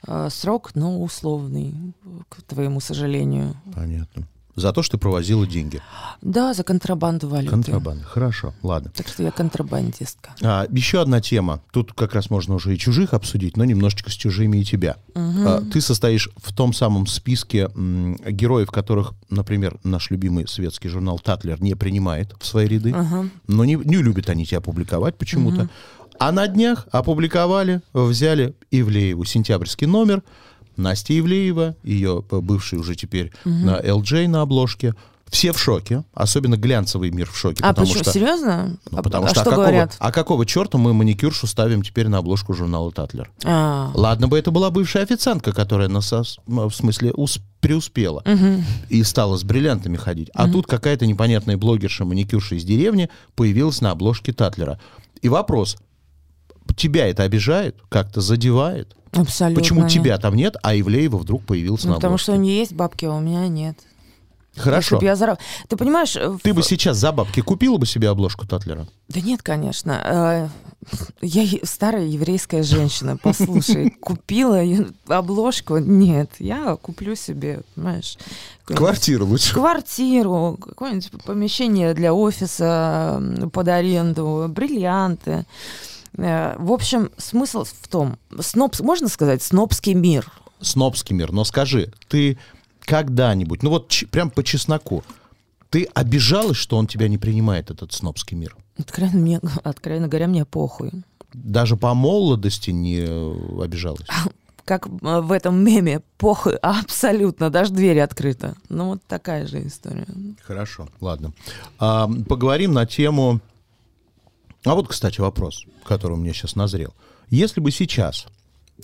э, 0.08 0.30
срок, 0.32 0.72
но 0.76 1.02
условный, 1.02 1.94
к 2.30 2.42
твоему 2.44 2.80
сожалению. 2.80 3.56
Понятно. 3.74 4.28
За 4.56 4.72
то, 4.72 4.82
что 4.84 4.98
провозила 4.98 5.46
деньги. 5.46 5.82
Да, 6.22 6.54
за 6.54 6.64
контрабанду 6.64 7.28
валюты. 7.28 7.52
Контрабанда. 7.52 8.06
Хорошо, 8.06 8.54
ладно. 8.64 8.92
Так 8.96 9.08
что 9.10 9.22
я 9.22 9.32
контрабандистка. 9.32 10.34
А, 10.42 10.66
еще 10.72 11.02
одна 11.02 11.20
тема. 11.20 11.62
Тут 11.72 11.92
как 11.94 12.14
раз 12.14 12.30
можно 12.30 12.56
уже 12.56 12.74
и 12.74 12.78
чужих 12.78 13.14
обсудить, 13.14 13.58
но 13.58 13.66
немножечко 13.66 14.10
с 14.10 14.14
чужими 14.14 14.60
и 14.60 14.64
тебя. 14.64 14.96
А, 15.14 15.62
ты 15.62 15.82
состоишь 15.82 16.30
в 16.38 16.54
том 16.54 16.74
самом 16.74 17.06
списке 17.06 17.70
м, 17.76 18.16
героев, 18.16 18.72
которых, 18.72 19.14
например, 19.30 19.78
наш 19.84 20.10
любимый 20.10 20.48
светский 20.48 20.88
журнал 20.88 21.20
«Татлер» 21.20 21.62
не 21.62 21.76
принимает 21.76 22.34
в 22.40 22.46
свои 22.46 22.68
ряды. 22.68 22.94
Ага. 22.96 23.30
Но 23.48 23.66
не, 23.66 23.76
не 23.76 23.98
любят 23.98 24.30
они 24.30 24.46
тебя 24.46 24.62
публиковать 24.62 25.18
почему-то. 25.18 25.70
А 26.18 26.32
на 26.32 26.48
днях 26.48 26.88
опубликовали, 26.92 27.82
взяли 27.94 28.56
Ивлееву 28.72 29.26
сентябрьский 29.26 29.86
номер. 29.86 30.24
Настя 30.78 31.18
Ивлеева, 31.20 31.76
ее 31.84 32.24
бывший 32.30 32.80
уже 32.80 32.96
теперь 32.96 33.32
на 33.46 33.80
LJ 33.80 34.28
на 34.28 34.42
обложке. 34.42 34.94
Все 35.28 35.52
в 35.52 35.60
шоке, 35.60 36.04
особенно 36.14 36.56
глянцевый 36.56 37.10
мир 37.10 37.28
в 37.30 37.36
шоке. 37.36 37.58
А 37.64 37.70
потому 37.70 37.88
почему? 37.88 38.04
что, 38.04 38.12
Серьезно? 38.14 38.78
Ну, 38.92 39.00
а 39.00 39.02
потому 39.02 39.26
а 39.26 39.30
что, 39.30 39.40
что 39.40 39.42
а 39.42 39.44
какого, 39.46 39.66
говорят? 39.66 39.96
а 40.00 40.12
какого 40.12 40.46
черта 40.46 40.78
мы 40.78 40.94
маникюршу 40.94 41.48
ставим 41.48 41.82
теперь 41.82 42.08
на 42.10 42.20
обложку 42.20 42.54
журнала 42.54 42.92
Татлер? 42.92 43.32
А, 43.44 43.90
Ладно 43.96 44.28
бы 44.28 44.38
это 44.38 44.52
была 44.52 44.70
бывшая 44.70 45.02
официантка, 45.02 45.52
которая 45.52 45.88
на 45.88 45.98
сос- 45.98 46.38
м, 46.48 46.70
в 46.70 46.76
смысле 46.76 47.12
ус- 47.12 47.40
преуспела 47.60 48.24
и 48.90 49.02
стала 49.04 49.36
с 49.38 49.44
бриллиантами 49.44 49.98
ходить. 49.98 50.30
А 50.36 50.48
тут 50.48 50.68
какая-то 50.68 51.08
непонятная 51.08 51.58
блогерша, 51.58 52.06
маникюрша 52.06 52.56
из 52.56 52.64
деревни 52.64 53.10
появилась 53.36 53.82
на 53.82 53.90
обложке 53.92 54.32
Татлера. 54.32 54.80
И 55.24 55.28
вопрос, 55.28 55.78
тебя 56.74 57.08
это 57.08 57.24
обижает, 57.24 57.76
как-то 57.90 58.22
задевает? 58.22 58.96
абсолютно. 59.14 59.62
Почему 59.62 59.82
нет. 59.84 59.92
тебя 59.92 60.18
там 60.18 60.36
нет, 60.36 60.58
а 60.62 60.76
Ивлеева 60.76 61.18
вдруг 61.18 61.46
появилась 61.46 61.84
Ну, 61.86 61.92
на 61.92 61.96
потому 61.96 62.16
обложке? 62.16 62.24
что 62.24 62.32
у 62.34 62.36
нее 62.42 62.58
есть 62.58 62.74
бабки, 62.74 63.06
а 63.06 63.12
у 63.14 63.20
меня 63.22 63.48
нет. 63.48 63.78
Хорошо. 64.58 65.00
Я 65.02 65.14
зара- 65.16 65.38
Ты 65.68 65.76
понимаешь... 65.78 66.16
э, 66.16 66.38
Ты 66.42 66.54
в- 66.54 66.56
бы 66.56 66.64
сейчас 66.64 66.98
за 66.98 67.12
бабки 67.12 67.42
купила 67.42 67.78
бы 67.78 67.86
себе 67.86 68.10
обложку 68.10 68.46
Татлера? 68.48 68.88
Да 69.10 69.20
нет, 69.22 69.42
конечно. 69.42 70.50
Э, 70.92 70.98
Я 71.22 71.46
старая 71.64 72.06
еврейская 72.06 72.64
женщина, 72.64 73.18
послушай, 73.18 73.90
купила 74.02 74.62
обложку. 75.08 75.78
Нет, 75.78 76.32
я 76.40 76.76
куплю 76.78 77.16
себе, 77.16 77.62
понимаешь, 77.76 78.18
Квартиру 78.66 79.26
лучше. 79.26 79.54
квартиру, 79.54 80.58
какое-нибудь 80.62 81.12
помещение 81.26 81.94
для 81.94 82.14
офиса 82.14 83.22
под 83.52 83.68
аренду, 83.68 84.46
бриллианты. 84.50 85.46
Э, 86.18 86.56
В 86.58 86.72
общем, 86.72 87.12
смысл 87.18 87.64
в 87.64 87.88
том, 87.88 88.18
сноб, 88.40 88.80
можно 88.80 89.08
сказать, 89.08 89.42
снобский 89.44 89.94
мир. 89.94 90.32
снобский 90.62 91.16
мир. 91.16 91.32
Но 91.32 91.44
скажи, 91.44 91.92
ты 92.08 92.38
когда-нибудь, 92.82 93.64
ну 93.64 93.70
вот 93.72 93.92
прям 94.12 94.30
по 94.30 94.44
чесноку, 94.44 95.04
ты 95.70 95.86
обижалась, 95.94 96.58
что 96.58 96.78
он 96.78 96.88
тебя 96.88 97.08
не 97.08 97.18
принимает, 97.18 97.72
этот 97.72 97.92
снобский 97.94 98.38
мир? 98.38 98.56
Откровенно, 98.78 99.20
мне, 99.20 99.40
откровенно 99.64 100.08
говоря, 100.08 100.28
мне 100.28 100.46
похуй. 100.46 100.92
Даже 101.34 101.76
по 101.76 101.94
молодости 101.94 102.72
не 102.72 103.02
обижалась? 103.62 104.08
Как 104.66 104.88
в 104.88 105.32
этом 105.32 105.64
меме, 105.64 106.02
похуй, 106.18 106.56
абсолютно, 106.56 107.52
даже 107.52 107.72
двери 107.72 108.00
открыты. 108.00 108.56
Ну, 108.70 108.86
вот 108.90 109.04
такая 109.08 109.46
же 109.46 109.68
история. 109.68 110.08
Хорошо, 110.42 110.88
ладно. 111.02 111.34
А, 111.78 112.10
поговорим 112.28 112.74
на 112.74 112.86
тему... 112.86 113.42
А 114.66 114.76
вот, 114.76 114.88
кстати, 114.88 115.22
вопрос, 115.22 115.64
который 115.84 116.14
у 116.14 116.18
меня 116.18 116.34
сейчас 116.34 116.56
назрел. 116.56 116.94
Если 117.30 117.62
бы 117.62 117.72
сейчас 117.72 118.28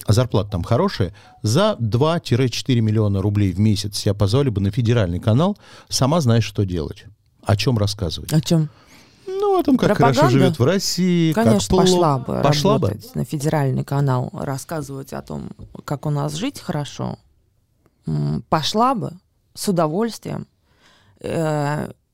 а 0.08 0.14
зарплата 0.14 0.52
там 0.52 0.64
хорошая, 0.64 1.14
за 1.42 1.76
2-4 1.80 2.80
миллиона 2.80 3.22
рублей 3.22 3.52
в 3.52 3.60
месяц 3.60 4.00
тебя 4.00 4.14
позвали 4.14 4.50
бы 4.50 4.62
на 4.62 4.72
федеральный 4.72 5.20
канал, 5.20 5.58
сама 5.90 6.22
знаешь, 6.22 6.46
что 6.46 6.64
делать. 6.64 7.06
О 7.44 7.56
чем 7.56 7.78
рассказывать? 7.78 8.32
О 8.32 8.40
чем? 8.40 8.70
Ну, 9.28 9.60
о 9.60 9.64
том, 9.64 9.78
как 9.78 9.90
Пропаганда? 9.90 10.20
хорошо 10.20 10.32
живет 10.32 10.60
в 10.60 10.64
России. 10.64 11.34
как 11.34 11.46
Конечно, 11.46 11.70
плохо. 11.70 11.88
пошла 11.88 12.18
бы 12.20 12.42
Пошла 12.42 12.78
бы? 12.78 12.88
работать 12.90 13.16
на 13.16 13.26
федеральный 13.26 13.84
канал, 13.84 14.30
рассказывать 14.34 15.14
о 15.14 15.22
том, 15.22 15.50
как 15.84 16.06
у 16.06 16.10
нас 16.10 16.36
жить 16.36 16.60
хорошо. 16.60 17.18
Пошла 18.50 18.96
бы 18.96 19.12
с 19.54 19.68
удовольствием. 19.68 20.48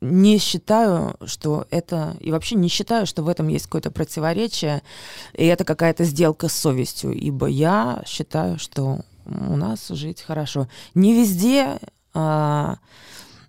Не 0.01 0.37
считаю, 0.37 1.15
что 1.25 1.65
это... 1.71 2.15
И 2.19 2.31
вообще 2.31 2.55
не 2.55 2.67
считаю, 2.67 3.05
что 3.07 3.23
в 3.23 3.29
этом 3.29 3.47
есть 3.47 3.65
какое-то 3.65 3.89
противоречие, 3.89 4.83
и 5.33 5.45
это 5.45 5.63
какая-то 5.63 6.03
сделка 6.03 6.49
с 6.49 6.53
совестью, 6.53 7.13
ибо 7.13 7.47
я 7.47 8.03
считаю, 8.05 8.59
что 8.59 8.99
у 9.25 9.55
нас 9.55 9.87
жить 9.89 10.21
хорошо. 10.21 10.67
Не 10.93 11.13
везде 11.13 11.79
а, 12.13 12.77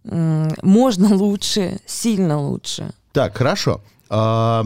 можно 0.05 1.15
лучше, 1.15 1.79
сильно 1.87 2.41
лучше. 2.41 2.93
Так, 3.13 3.37
хорошо. 3.37 3.83
А, 4.11 4.65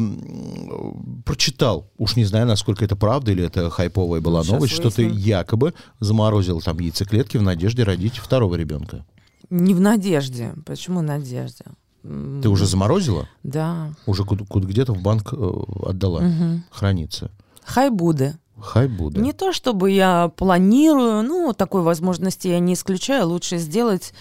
прочитал, 1.24 1.90
уж 1.98 2.16
не 2.16 2.24
знаю, 2.24 2.46
насколько 2.46 2.84
это 2.84 2.94
правда 2.94 3.32
или 3.32 3.44
это 3.44 3.70
хайповая 3.70 4.20
была 4.20 4.42
щас 4.42 4.52
новость, 4.52 4.74
что 4.74 4.90
ты 4.90 5.04
выясним. 5.04 5.20
якобы 5.20 5.74
заморозил 5.98 6.60
там 6.60 6.78
яйцеклетки 6.78 7.38
в 7.38 7.42
надежде 7.42 7.82
родить 7.82 8.18
второго 8.18 8.54
ребенка. 8.54 9.04
Не 9.52 9.74
в 9.74 9.80
надежде. 9.80 10.54
Почему 10.64 11.02
надежде? 11.02 11.66
Ты 12.02 12.48
уже 12.48 12.64
заморозила? 12.64 13.28
Да. 13.42 13.92
Уже 14.06 14.24
где-то 14.24 14.94
в 14.94 15.02
банк 15.02 15.34
э, 15.34 15.52
отдала? 15.84 16.22
Мгм. 16.22 16.64
Хранится. 16.70 17.30
Хай 17.62 17.90
буде. 17.90 18.38
Хай 18.58 18.88
будет. 18.88 19.20
Не 19.20 19.34
то 19.34 19.52
чтобы 19.52 19.90
я 19.90 20.32
планирую, 20.36 21.22
ну, 21.22 21.52
такой 21.52 21.82
возможности 21.82 22.48
я 22.48 22.60
не 22.60 22.72
исключаю. 22.72 23.28
Лучше 23.28 23.58
сделать 23.58 24.14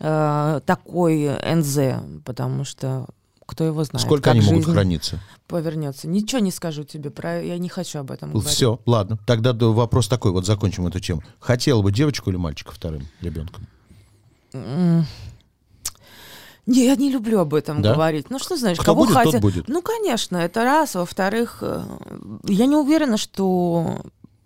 э, 0.00 0.60
такой 0.66 1.30
НЗ, 1.54 2.02
потому 2.24 2.64
что 2.64 3.06
кто 3.46 3.62
его 3.62 3.84
знает. 3.84 4.04
Сколько 4.04 4.32
они 4.32 4.40
могут 4.40 4.64
храниться? 4.64 5.20
Повернется. 5.46 6.08
Ничего 6.08 6.40
не 6.40 6.50
скажу 6.50 6.82
тебе 6.82 7.10
про. 7.10 7.40
Я 7.40 7.56
не 7.58 7.68
хочу 7.68 8.00
об 8.00 8.10
этом 8.10 8.32
говорить. 8.32 8.50
Все, 8.50 8.80
ладно. 8.84 9.16
Тогда 9.26 9.52
да, 9.52 9.66
вопрос 9.66 10.08
такой, 10.08 10.32
вот 10.32 10.44
закончим 10.44 10.88
эту 10.88 10.98
тему. 10.98 11.22
Хотела 11.38 11.82
бы 11.82 11.92
девочку 11.92 12.30
или 12.30 12.36
мальчика 12.36 12.72
вторым 12.72 13.06
ребенком? 13.20 13.68
Не, 16.66 16.84
я 16.86 16.94
не 16.96 17.10
люблю 17.10 17.40
об 17.40 17.54
этом 17.54 17.82
Да? 17.82 17.92
говорить. 17.94 18.30
Ну 18.30 18.38
что 18.38 18.56
знаешь, 18.56 18.78
Кто 18.78 18.92
кого 18.92 19.04
будет, 19.04 19.14
хотят. 19.16 19.40
будет. 19.40 19.68
Ну, 19.68 19.82
конечно, 19.82 20.36
это 20.36 20.62
раз. 20.62 20.94
Во-вторых, 20.94 21.58
э, 21.62 21.82
я 22.44 22.66
не 22.66 22.76
уверена, 22.76 23.16
что 23.16 24.00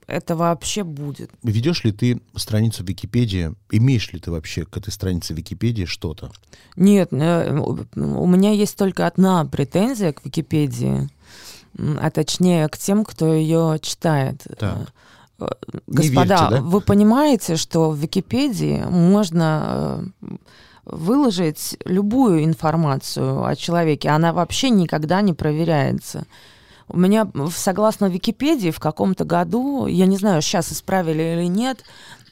это 0.06 0.34
вообще 0.34 0.82
будет. 0.82 1.30
Ведешь 1.42 1.84
ли 1.84 1.92
ты 1.92 2.22
страницу 2.34 2.84
Википедии? 2.84 3.54
Имеешь 3.70 4.10
ли 4.12 4.18
ты 4.18 4.30
вообще 4.30 4.64
к 4.64 4.76
этой 4.78 4.90
странице 4.92 5.34
Википедии 5.34 5.84
что-то? 5.84 6.30
Нет, 6.76 7.12
э, 7.12 7.52
у 7.54 8.26
меня 8.26 8.52
есть 8.52 8.78
только 8.78 9.06
одна 9.06 9.44
претензия 9.44 10.14
к 10.14 10.24
Википедии, 10.24 11.10
а 11.78 12.10
точнее 12.10 12.66
к 12.70 12.78
тем, 12.78 13.04
кто 13.04 13.34
ее 13.34 13.78
читает. 13.82 14.42
Так. 14.58 14.90
Э, 15.38 15.46
Господа, 15.86 16.34
верьте, 16.36 16.46
да? 16.50 16.60
вы 16.62 16.80
понимаете, 16.80 17.56
что 17.56 17.90
в 17.90 17.96
Википедии 17.98 18.84
можно 18.88 20.10
э, 20.22 20.36
выложить 20.86 21.76
любую 21.84 22.44
информацию 22.44 23.44
о 23.44 23.54
человеке, 23.56 24.08
она 24.10 24.32
вообще 24.32 24.70
никогда 24.70 25.20
не 25.20 25.34
проверяется. 25.34 26.26
У 26.88 26.98
меня, 26.98 27.28
согласно 27.50 28.06
Википедии, 28.06 28.70
в 28.70 28.78
каком-то 28.78 29.24
году, 29.24 29.86
я 29.86 30.06
не 30.06 30.16
знаю, 30.16 30.40
сейчас 30.40 30.70
исправили 30.70 31.22
или 31.22 31.46
нет, 31.48 31.82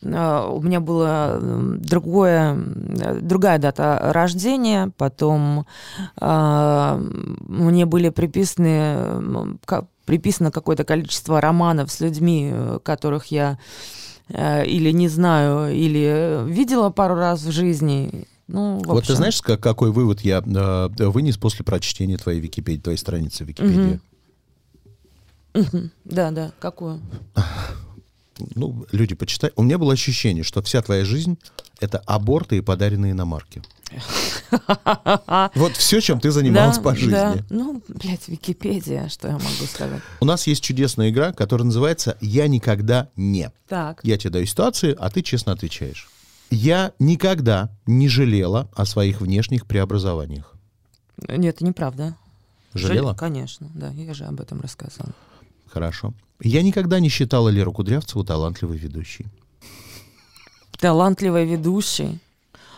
э, 0.02 0.46
у 0.48 0.60
меня 0.62 0.78
была 0.78 1.38
м, 1.40 1.82
другое, 1.82 2.56
э, 2.56 3.18
другая 3.20 3.58
дата 3.58 3.98
рождения, 4.00 4.92
потом 4.96 5.66
э, 6.20 6.98
мне 7.48 7.84
были 7.84 8.10
приписаны, 8.10 9.58
приписано 10.06 10.50
какое-то 10.50 10.84
количество 10.84 11.40
романов 11.40 11.90
с 11.90 12.00
людьми, 12.00 12.50
э, 12.52 12.78
которых 12.82 13.26
я 13.26 13.58
э, 14.28 14.64
или 14.66 14.90
не 14.90 15.08
знаю, 15.08 15.74
или 15.74 16.44
видела 16.50 16.90
пару 16.90 17.14
раз 17.14 17.42
в 17.42 17.50
жизни. 17.50 18.26
Ну, 18.46 18.78
в 18.78 18.86
Вот 18.86 19.06
ты 19.06 19.14
знаешь, 19.14 19.40
как- 19.40 19.60
какой 19.60 19.90
вывод 19.90 20.20
я 20.22 20.38
э, 20.44 20.88
вынес 21.08 21.36
после 21.38 21.64
прочтения 21.64 22.16
твоей 22.18 22.40
Википедии, 22.40 22.80
твоей 22.80 22.98
страницы 22.98 23.44
в 23.44 23.48
Википедии? 23.48 24.00
Да, 26.04 26.30
да, 26.30 26.52
какую? 26.60 27.00
Ну, 28.56 28.84
люди, 28.90 29.14
почитай. 29.14 29.52
У 29.54 29.62
меня 29.62 29.78
было 29.78 29.92
ощущение, 29.92 30.42
что 30.42 30.60
вся 30.60 30.82
твоя 30.82 31.04
жизнь— 31.04 31.38
это 31.80 31.98
аборты 31.98 32.56
и 32.56 32.60
подаренные 32.60 33.12
иномарки. 33.12 33.62
Вот 35.54 35.72
все, 35.76 36.00
чем 36.00 36.20
ты 36.20 36.30
занималась 36.30 36.76
Да, 36.76 36.82
по 36.82 36.94
жизни. 36.94 37.10
да. 37.10 37.36
Ну, 37.50 37.82
блядь, 37.88 38.28
Википедия, 38.28 39.08
что 39.08 39.28
я 39.28 39.34
могу 39.34 39.64
сказать. 39.70 40.00
У 40.20 40.24
нас 40.24 40.46
есть 40.46 40.62
чудесная 40.62 41.10
игра, 41.10 41.32
которая 41.32 41.64
называется 41.66 42.16
«Я 42.20 42.48
никогда 42.48 43.08
не». 43.16 43.50
Так. 43.68 44.00
Я 44.02 44.16
тебе 44.18 44.30
даю 44.30 44.46
ситуации, 44.46 44.94
а 44.98 45.10
ты 45.10 45.22
честно 45.22 45.52
отвечаешь. 45.52 46.08
Я 46.50 46.92
никогда 46.98 47.70
не 47.86 48.08
жалела 48.08 48.68
о 48.74 48.84
своих 48.84 49.20
внешних 49.20 49.66
преобразованиях. 49.66 50.52
Нет, 51.28 51.56
это 51.56 51.64
неправда. 51.64 52.16
Жалела? 52.74 53.10
Жаль- 53.10 53.16
Конечно, 53.18 53.70
да, 53.74 53.90
я 53.90 54.14
же 54.14 54.24
об 54.24 54.40
этом 54.40 54.60
рассказывала. 54.60 55.12
Хорошо. 55.72 56.12
Я 56.40 56.62
никогда 56.62 57.00
не 57.00 57.08
считала 57.08 57.48
Леру 57.48 57.72
Кудрявцеву 57.72 58.24
талантливой 58.24 58.76
ведущей. 58.76 59.26
Талантливый 60.78 61.46
ведущий. 61.46 62.18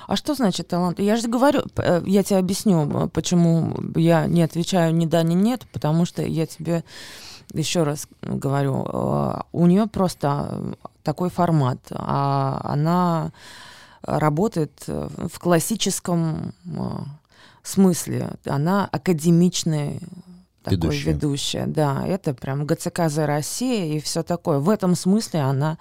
А 0.06 0.16
что 0.16 0.34
значит 0.34 0.68
талант? 0.68 1.00
Я 1.00 1.16
же 1.16 1.28
говорю, 1.28 1.62
э, 1.76 2.02
я 2.06 2.22
тебе 2.22 2.38
объясню, 2.38 2.88
э, 2.88 3.08
почему 3.08 3.76
я 3.96 4.26
не 4.26 4.42
отвечаю 4.42 4.94
ни 4.94 5.06
да, 5.06 5.22
ни 5.22 5.34
нет, 5.34 5.66
потому 5.72 6.04
что 6.04 6.22
я 6.22 6.46
тебе 6.46 6.84
еще 7.52 7.82
раз 7.82 8.06
говорю, 8.22 8.86
э, 8.86 9.40
у 9.52 9.66
нее 9.66 9.86
просто 9.86 10.76
такой 11.02 11.30
формат, 11.30 11.78
а 11.90 12.60
она 12.64 13.32
работает 14.02 14.72
в 14.86 15.38
классическом 15.40 16.52
смысле. 17.64 18.30
Она 18.44 18.88
академичная 20.66 21.14
такой 21.14 21.14
Ведущая. 21.14 21.64
ведущая. 21.64 21.66
Да, 21.66 22.06
это 22.06 22.34
прям 22.34 22.66
ГЦКЗ 22.66 23.18
Россия 23.18 23.94
и 23.96 24.00
все 24.00 24.22
такое. 24.22 24.58
В 24.58 24.68
этом 24.68 24.94
смысле 24.94 25.40
она, 25.40 25.78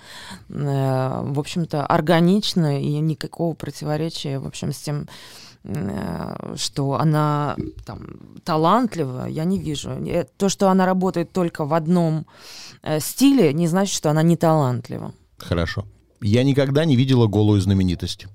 э, 0.50 1.22
в 1.24 1.40
общем-то, 1.40 1.86
органична 1.86 2.82
и 2.82 3.00
никакого 3.00 3.54
противоречия, 3.56 4.40
в 4.40 4.48
общем, 4.48 4.72
с 4.72 4.78
тем, 4.80 5.08
э, 5.64 6.56
что 6.58 6.94
она 6.94 7.56
там 7.86 8.40
талантлива, 8.44 9.26
я 9.28 9.44
не 9.46 9.60
вижу. 9.60 9.90
Э, 9.92 10.26
То, 10.38 10.50
что 10.50 10.70
она 10.70 10.86
работает 10.86 11.32
только 11.32 11.66
в 11.66 11.74
одном 11.74 12.26
э, 12.84 13.00
стиле, 13.00 13.54
не 13.54 13.68
значит, 13.68 13.96
что 13.96 14.10
она 14.10 14.24
не 14.24 14.38
талантлива. 14.38 15.14
Хорошо. 15.38 15.86
Я 16.22 16.44
никогда 16.44 16.86
не 16.86 16.96
видела 16.96 17.28
голую 17.28 17.60
знаменитость. 17.62 18.28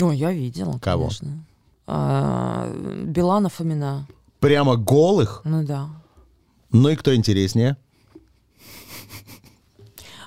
Ой, 0.00 0.16
я 0.16 0.32
видела, 0.32 0.78
Кого? 0.78 1.04
конечно. 1.04 1.44
А, 1.86 2.70
Билана 3.04 3.48
Фомина. 3.48 4.06
Прямо 4.40 4.76
голых? 4.76 5.42
Ну 5.44 5.64
да. 5.64 5.88
Ну 6.70 6.88
и 6.90 6.96
кто 6.96 7.14
интереснее? 7.14 7.76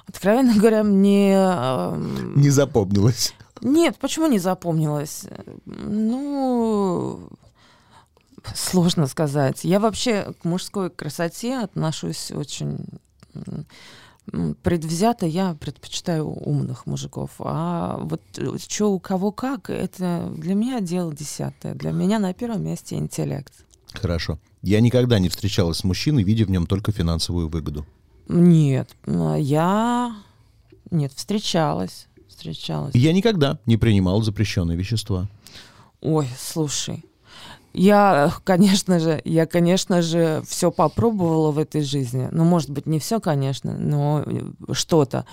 Откровенно 0.08 0.54
говоря, 0.56 0.84
мне... 0.84 1.34
эм, 1.34 2.36
Не 2.36 2.50
запомнилось. 2.50 3.34
Нет, 3.62 3.98
почему 4.00 4.28
не 4.28 4.40
запомнилось? 4.40 5.26
Ну, 5.66 7.30
сложно 8.54 9.08
сказать. 9.08 9.64
Я 9.64 9.80
вообще 9.80 10.34
к 10.42 10.46
мужской 10.46 10.90
красоте 10.90 11.60
отношусь 11.60 12.32
очень 12.32 12.86
предвзято. 14.64 15.26
Я 15.26 15.54
предпочитаю 15.60 16.28
умных 16.28 16.86
мужиков. 16.86 17.32
А 17.40 17.98
вот 18.02 18.22
что 18.60 18.92
у 18.92 19.00
кого 19.00 19.32
как, 19.32 19.70
это 19.70 20.32
для 20.36 20.56
меня 20.56 20.82
дело 20.82 21.14
десятое. 21.14 21.74
Для 21.76 21.92
меня 21.92 22.20
на 22.20 22.34
первом 22.34 22.64
месте 22.64 22.98
интеллект. 22.98 23.54
Хорошо. 23.94 24.40
Я 24.62 24.80
никогда 24.82 25.20
не 25.20 25.30
встречалась 25.30 25.78
с 25.78 25.84
мужчиной, 25.84 26.24
видя 26.24 26.46
в 26.46 26.50
нем 26.50 26.66
только 26.68 26.92
финансовую 26.92 27.50
выгоду. 27.50 27.86
Нет, 28.28 28.96
м, 29.06 29.36
я... 29.38 30.16
Нет, 30.90 31.14
встречалась. 31.16 32.08
Встречалась. 32.28 32.96
Я 32.96 33.14
никогда 33.14 33.60
не 33.66 33.78
принимал 33.78 34.22
запрещенные 34.22 34.78
вещества. 34.78 35.28
Ой, 36.02 36.28
слушай, 36.40 37.04
я, 37.74 38.32
э, 38.32 38.42
конечно 38.44 39.00
же, 39.00 39.22
я, 39.26 39.46
конечно 39.46 40.02
же, 40.02 40.44
все 40.48 40.72
попробовала 40.72 41.52
в 41.52 41.60
этой 41.60 41.82
жизни. 41.82 42.28
Ну, 42.32 42.44
может 42.44 42.70
быть, 42.70 42.86
не 42.86 43.00
все, 43.00 43.20
конечно, 43.20 43.78
но 43.78 44.24
э, 44.26 44.74
что-то. 44.74 45.26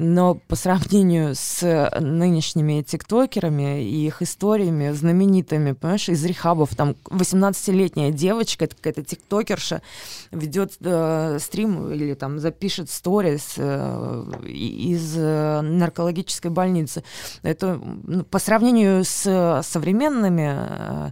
Но 0.00 0.36
по 0.36 0.54
сравнению 0.54 1.34
с 1.34 1.90
нынешними 1.98 2.82
тиктокерами 2.82 3.82
и 3.82 4.06
их 4.06 4.22
историями 4.22 4.92
знаменитыми, 4.92 5.72
понимаешь, 5.72 6.08
из 6.08 6.24
рехабов, 6.24 6.76
там 6.76 6.94
18-летняя 7.06 8.12
девочка, 8.12 8.68
какая-то 8.68 9.02
тиктокерша, 9.02 9.82
ведет 10.30 10.74
э, 10.80 11.38
стрим 11.40 11.90
или 11.90 12.14
там 12.14 12.38
запишет 12.38 12.90
сторис 12.90 13.54
э, 13.56 14.24
из 14.46 15.14
э, 15.16 15.62
наркологической 15.62 16.52
больницы. 16.52 17.02
Это 17.42 17.80
ну, 18.04 18.22
по 18.22 18.38
сравнению 18.38 19.02
с 19.02 19.62
современными, 19.64 20.54
э, 20.56 21.10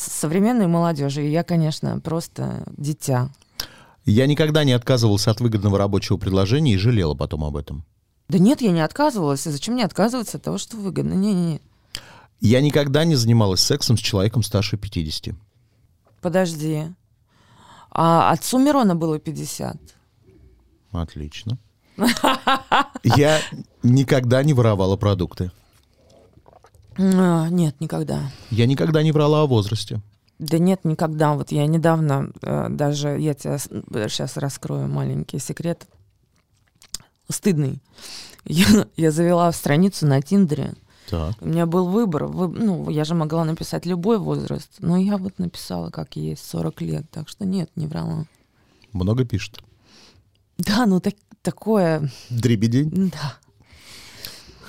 современной 0.00 0.66
молодежью, 0.66 1.28
я, 1.28 1.42
конечно, 1.42 2.00
просто 2.00 2.64
дитя. 2.76 3.30
Я 4.04 4.26
никогда 4.26 4.64
не 4.64 4.72
отказывался 4.72 5.30
от 5.30 5.40
выгодного 5.40 5.78
рабочего 5.78 6.16
предложения 6.16 6.74
и 6.74 6.78
жалела 6.78 7.14
потом 7.14 7.44
об 7.44 7.56
этом. 7.56 7.84
Да 8.28 8.38
нет, 8.38 8.60
я 8.60 8.70
не 8.70 8.80
отказывалась. 8.80 9.46
И 9.46 9.50
Зачем 9.50 9.74
мне 9.74 9.84
отказываться 9.84 10.38
от 10.38 10.44
того, 10.44 10.58
что 10.58 10.76
выгодно? 10.76 11.14
Не-не-не. 11.14 11.60
Я 12.40 12.60
никогда 12.60 13.04
не 13.04 13.16
занималась 13.16 13.60
сексом 13.60 13.96
с 13.98 14.00
человеком 14.00 14.42
старше 14.42 14.76
50. 14.76 15.34
Подожди. 16.20 16.86
А 17.90 18.30
отцу 18.30 18.58
Мирона 18.58 18.94
было 18.94 19.18
50. 19.18 19.76
Отлично. 20.92 21.58
Я 23.04 23.40
никогда 23.82 24.42
не 24.42 24.54
воровала 24.54 24.96
продукты. 24.96 25.50
А, 27.02 27.48
нет, 27.48 27.80
никогда. 27.80 28.30
Я 28.50 28.66
никогда 28.66 29.02
не 29.02 29.12
врала 29.12 29.42
о 29.42 29.46
возрасте. 29.46 30.00
Да 30.38 30.58
нет, 30.58 30.84
никогда. 30.84 31.34
Вот 31.34 31.50
я 31.52 31.66
недавно 31.66 32.30
э, 32.42 32.68
даже, 32.70 33.18
я 33.18 33.34
тебе 33.34 33.58
сейчас 34.08 34.36
раскрою 34.36 34.88
маленький 34.88 35.38
секрет. 35.38 35.86
Стыдный. 37.28 37.80
Я, 38.46 38.86
я 38.96 39.10
завела 39.10 39.52
страницу 39.52 40.06
на 40.06 40.22
Тиндере. 40.22 40.72
Так. 41.10 41.34
У 41.42 41.46
меня 41.46 41.66
был 41.66 41.88
выбор. 41.88 42.24
Вы- 42.24 42.48
ну, 42.48 42.88
я 42.88 43.04
же 43.04 43.14
могла 43.14 43.44
написать 43.44 43.84
любой 43.84 44.18
возраст. 44.18 44.70
Но 44.78 44.96
я 44.96 45.18
вот 45.18 45.38
написала, 45.38 45.90
как 45.90 46.16
есть, 46.16 46.44
40 46.46 46.80
лет. 46.80 47.04
Так 47.10 47.28
что 47.28 47.44
нет, 47.44 47.70
не 47.76 47.86
врала. 47.86 48.24
Много 48.92 49.26
пишет. 49.26 49.60
Да, 50.56 50.86
ну 50.86 51.00
так, 51.00 51.14
такое... 51.42 52.10
Дребедень. 52.30 53.10
Да. 53.10 53.36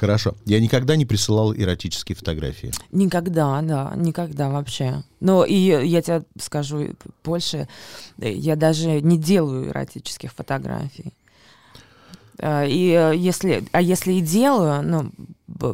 Хорошо. 0.02 0.34
Я 0.46 0.60
никогда 0.60 0.96
не 0.96 1.06
присылал 1.06 1.54
эротические 1.54 2.16
фотографии. 2.16 2.72
Никогда, 2.92 3.62
да, 3.62 3.94
никогда 3.96 4.50
вообще. 4.50 5.04
Но 5.20 5.46
и 5.46 5.54
я 5.54 6.02
тебе 6.02 6.24
скажу 6.40 6.96
больше, 7.24 7.68
э, 8.18 8.32
я 8.34 8.56
даже 8.56 9.00
не 9.02 9.20
делаю 9.20 9.68
эротических 9.70 10.34
фотографий. 10.34 11.14
Э, 12.40 12.68
И 12.68 12.90
э, 12.90 13.16
если, 13.16 13.64
а 13.74 13.80
если 13.80 14.14
и 14.14 14.22
делаю, 14.22 14.82
ну, 14.82 15.12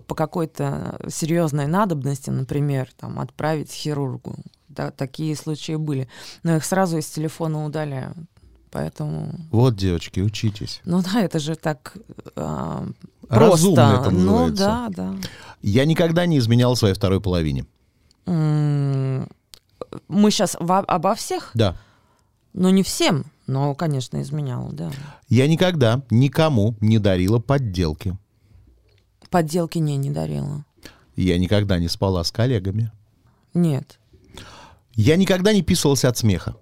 по 0.02 0.14
какой-то 0.14 1.00
серьезной 1.08 1.68
надобности, 1.68 2.30
например, 2.30 2.90
там, 2.98 3.22
отправить 3.22 3.72
хирургу, 3.72 4.36
да, 4.68 4.92
такие 4.92 5.38
случаи 5.38 5.78
были, 5.78 6.10
но 6.44 6.58
их 6.58 6.66
сразу 6.66 6.98
из 6.98 7.06
телефона 7.06 7.66
удаляю. 7.66 8.14
Поэтому, 8.72 9.34
Вот, 9.52 9.78
девочки, 9.78 10.20
учитесь. 10.20 10.82
ну 10.84 11.02
да, 11.02 11.22
это 11.22 11.40
же 11.40 11.56
так 11.56 11.96
а, 13.30 13.40
Разумно 13.40 13.76
просто. 13.90 14.02
это 14.02 14.10
ну 14.12 14.32
называется. 14.48 14.66
да, 14.66 14.90
да. 14.90 15.16
Я 15.62 15.86
никогда 15.86 16.26
не 16.26 16.38
изменял 16.38 16.76
своей 16.76 16.94
второй 16.94 17.22
половине. 17.22 17.66
Мы 18.26 19.26
сейчас 20.32 20.56
обо 20.60 21.16
всех, 21.16 21.52
Да. 21.54 21.76
ну 22.54 22.70
не 22.70 22.84
всем, 22.84 23.26
но, 23.48 23.74
конечно, 23.76 24.22
изменял, 24.22 24.70
да. 24.72 24.92
Я 25.30 25.48
никогда 25.48 26.02
никому 26.10 26.76
не 26.82 27.00
дарила 27.00 27.40
подделки. 27.40 28.18
Подделки 29.30 29.78
не, 29.78 29.98
не 29.98 30.12
дарила. 30.12 30.66
Я 31.16 31.38
никогда 31.38 31.80
не 31.80 31.88
спала 31.88 32.24
с 32.24 32.32
коллегами. 32.32 32.92
Нет. 33.54 34.00
Я 34.94 35.16
никогда 35.16 35.54
не 35.54 35.62
писался 35.64 36.10
от 36.10 36.18
смеха. 36.18 36.56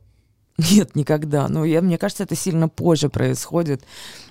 Нет, 0.57 0.95
никогда. 0.95 1.47
Ну, 1.49 1.65
я, 1.65 1.81
мне 1.81 1.97
кажется, 1.97 2.23
это 2.23 2.35
сильно 2.35 2.69
позже 2.69 3.09
происходит, 3.09 3.83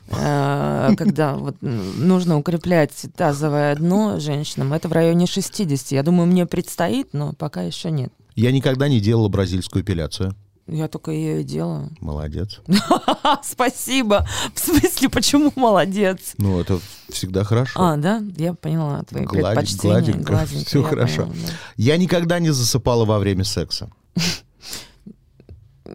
э, 0.08 0.90
когда 0.96 1.34
вот 1.36 1.56
нужно 1.60 2.38
укреплять 2.38 2.92
тазовое 3.16 3.76
дно 3.76 4.18
женщинам. 4.20 4.72
Это 4.72 4.88
в 4.88 4.92
районе 4.92 5.26
60. 5.26 5.92
Я 5.92 6.02
думаю, 6.02 6.26
мне 6.26 6.46
предстоит, 6.46 7.08
но 7.12 7.32
пока 7.34 7.62
еще 7.62 7.90
нет. 7.90 8.12
Я 8.36 8.52
никогда 8.52 8.88
не 8.88 9.00
делала 9.00 9.28
бразильскую 9.28 9.82
эпиляцию. 9.84 10.34
Я 10.66 10.88
только 10.88 11.10
ее 11.10 11.42
и 11.42 11.44
делаю. 11.44 11.90
Молодец. 12.00 12.60
Спасибо. 13.42 14.26
В 14.54 14.58
смысле, 14.60 15.10
почему 15.10 15.52
молодец? 15.56 16.32
Ну, 16.38 16.58
это 16.58 16.80
всегда 17.10 17.44
хорошо. 17.44 17.78
А, 17.78 17.96
да? 17.98 18.22
Я 18.38 18.54
поняла 18.54 19.02
твои 19.02 19.24
Гладь- 19.24 19.56
предпочтения. 19.56 19.92
гладенько, 20.00 20.32
Гладенько, 20.32 20.66
всё 20.66 20.80
я 20.80 20.88
хорошо. 20.88 21.26
поняла, 21.26 21.34
да. 21.46 21.52
Я 21.76 21.96
никогда 21.98 22.38
не 22.38 22.50
засыпала 22.50 23.04
во 23.04 23.18
время 23.18 23.44
секса. 23.44 23.90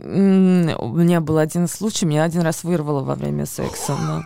У 0.02 0.88
меня 0.88 1.20
был 1.22 1.38
один 1.38 1.68
случай, 1.68 2.06
меня 2.06 2.24
один 2.24 2.42
раз 2.42 2.64
вырвало 2.64 3.04
во 3.04 3.16
время 3.16 3.46
секса. 3.46 3.96
да. 3.98 4.24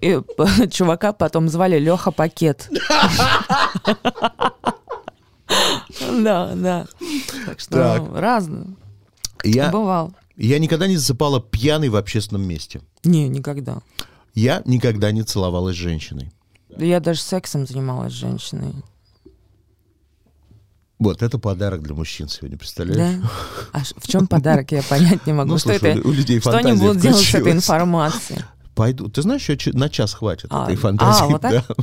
И 0.00 0.20
п- 0.20 0.68
чувака 0.70 1.12
потом 1.12 1.48
звали 1.48 1.78
Леха 1.78 2.10
Пакет. 2.10 2.68
Да, 6.22 6.52
да. 6.54 6.86
Так 7.46 7.60
что 7.60 7.72
Так. 7.72 8.02
разно. 8.14 8.66
Я, 9.44 9.70
Бывал. 9.70 10.12
я 10.36 10.58
никогда 10.58 10.86
не 10.86 10.96
засыпала 10.96 11.40
пьяной 11.40 11.88
в 11.88 11.96
общественном 11.96 12.46
месте. 12.46 12.80
Не, 13.04 13.28
никогда. 13.28 13.78
Я 14.34 14.62
никогда 14.64 15.12
не 15.12 15.22
целовалась 15.22 15.76
с 15.76 15.78
женщиной. 15.78 16.32
Я 16.76 17.00
даже 17.00 17.20
сексом 17.20 17.66
занималась 17.66 18.12
с 18.12 18.16
женщиной. 18.16 18.72
Вот, 21.02 21.22
это 21.22 21.38
подарок 21.38 21.82
для 21.82 21.94
мужчин 21.94 22.28
сегодня, 22.28 22.56
представляешь? 22.56 23.20
Да? 23.22 23.28
А 23.72 23.80
в 23.96 24.06
чем 24.06 24.26
подарок, 24.26 24.70
я 24.72 24.82
понять 24.82 25.26
не 25.26 25.32
могу. 25.32 25.50
Ну, 25.52 25.58
что 25.58 25.70
слушай, 25.70 25.98
это? 25.98 26.08
у 26.08 26.12
людей 26.12 26.38
Что 26.40 26.56
они 26.58 26.72
будут 26.74 26.98
делать 27.00 27.18
с 27.18 27.28
этой 27.30 27.40
включилась. 27.40 27.54
информацией? 27.64 28.38
Пойду. 28.74 29.08
Ты 29.08 29.22
знаешь, 29.22 29.48
еще 29.48 29.72
на 29.72 29.88
час 29.88 30.14
хватит 30.14 30.46
А, 30.50 30.64
этой 30.64 30.76
фантазии. 30.76 31.22
а, 31.24 31.26
вот 31.26 31.40
так? 31.42 31.52
да. 31.52 31.74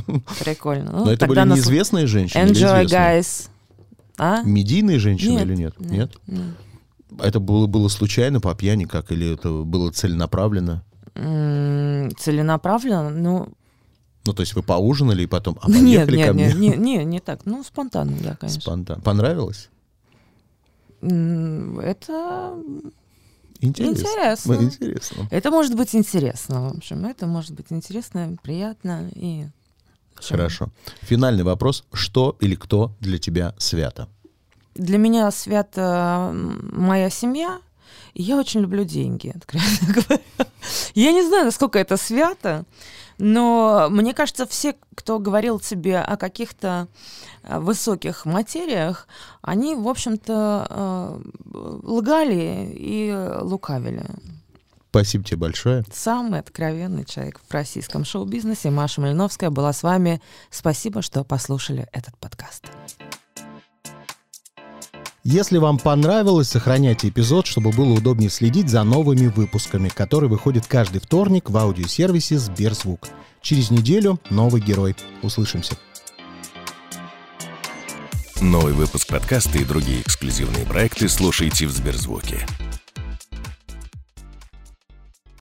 Прикольно. 0.42 0.90
Ну, 0.92 1.04
Но 1.04 1.12
это 1.12 1.26
были 1.26 1.40
нас- 1.40 1.58
неизвестные 1.58 2.06
женщины 2.06 2.42
Enjoy, 2.50 2.86
guys. 2.86 3.48
А? 4.18 4.42
Медийные 4.42 4.98
женщины 4.98 5.32
Нет, 5.32 5.42
или 5.42 5.54
нет? 5.54 5.74
нет, 5.80 6.10
нет. 6.26 7.20
Это 7.22 7.40
было, 7.40 7.66
было 7.66 7.88
случайно 7.88 8.40
по 8.40 8.54
пьяни 8.54 8.84
как? 8.84 9.12
Или 9.12 9.34
это 9.34 9.50
было 9.50 9.90
целенаправленно? 9.90 10.82
Целенаправленно? 12.18 13.10
Ну, 13.10 13.48
Ну, 14.26 14.32
то 14.32 14.40
есть 14.40 14.54
вы 14.54 14.62
поужинали 14.62 15.22
и 15.22 15.26
потом, 15.26 15.58
а 15.62 15.68
нет, 15.70 16.06
поехали 16.06 16.26
ко 16.28 16.32
нет, 16.34 16.54
мне? 16.54 16.68
нет, 16.68 16.78
не, 16.78 17.04
не, 17.04 17.20
так. 17.20 17.46
Ну, 17.46 17.62
спонтанно, 17.64 18.16
да, 18.22 18.36
конечно. 18.36 18.60
Спонтанно. 18.60 19.00
Понравилось? 19.00 19.68
Это, 21.02 22.54
Интересно. 23.60 24.00
Интересно. 24.00 24.54
Ну, 24.54 24.62
Интересно. 24.62 25.28
это 25.30 25.50
может 25.50 25.74
быть 25.74 25.94
интересно, 25.94 26.68
в 26.70 26.76
общем. 26.76 27.04
Это 27.06 27.26
может 27.26 27.52
быть 27.52 27.66
интересно, 27.70 28.36
приятно 28.42 29.08
и... 29.14 29.46
Хорошо. 30.14 30.68
Финальный 31.02 31.44
вопрос. 31.44 31.84
Что 31.92 32.36
или 32.40 32.54
кто 32.54 32.94
для 33.00 33.18
тебя 33.18 33.54
свято? 33.58 34.08
Для 34.74 34.98
меня 34.98 35.30
свята 35.30 36.28
м, 36.32 36.70
моя 36.72 37.08
семья, 37.10 37.60
и 38.14 38.22
я 38.22 38.36
очень 38.36 38.60
люблю 38.60 38.84
деньги, 38.84 39.32
откровенно 39.34 39.92
говоря. 39.94 40.22
Я 40.94 41.12
не 41.12 41.22
знаю, 41.22 41.44
насколько 41.46 41.78
это 41.78 41.96
свято, 41.96 42.64
но 43.18 43.88
мне 43.90 44.14
кажется, 44.14 44.46
все, 44.46 44.74
кто 44.94 45.18
говорил 45.18 45.60
тебе 45.60 45.98
о 45.98 46.16
каких-то 46.16 46.88
э, 47.42 47.58
высоких 47.58 48.24
материях, 48.24 49.06
они, 49.42 49.74
в 49.74 49.88
общем-то, 49.88 50.66
э, 50.70 51.20
лгали 51.82 52.72
и 52.74 53.14
лукавили. 53.42 54.06
Спасибо 54.90 55.22
тебе 55.22 55.36
большое. 55.36 55.84
Самый 55.92 56.40
откровенный 56.40 57.04
человек 57.04 57.40
в 57.48 57.52
российском 57.54 58.04
шоу-бизнесе, 58.04 58.70
Маша 58.70 59.00
Малиновская, 59.00 59.50
была 59.50 59.72
с 59.72 59.84
вами. 59.84 60.20
Спасибо, 60.50 61.00
что 61.00 61.22
послушали 61.22 61.86
этот 61.92 62.16
подкаст. 62.18 62.64
Если 65.22 65.58
вам 65.58 65.76
понравилось, 65.76 66.48
сохраняйте 66.48 67.08
эпизод, 67.08 67.46
чтобы 67.46 67.72
было 67.72 67.92
удобнее 67.92 68.30
следить 68.30 68.70
за 68.70 68.84
новыми 68.84 69.26
выпусками, 69.26 69.90
которые 69.90 70.30
выходят 70.30 70.66
каждый 70.66 71.02
вторник 71.02 71.50
в 71.50 71.56
аудиосервисе 71.58 72.38
Сберзвук. 72.38 73.08
Через 73.42 73.70
неделю 73.70 74.18
новый 74.30 74.62
герой. 74.62 74.96
Услышимся. 75.22 75.76
Новый 78.40 78.72
выпуск 78.72 79.08
подкаста 79.08 79.58
и 79.58 79.64
другие 79.64 80.00
эксклюзивные 80.00 80.64
проекты 80.64 81.06
слушайте 81.10 81.66
в 81.66 81.70
Сберзвуке. 81.70 82.46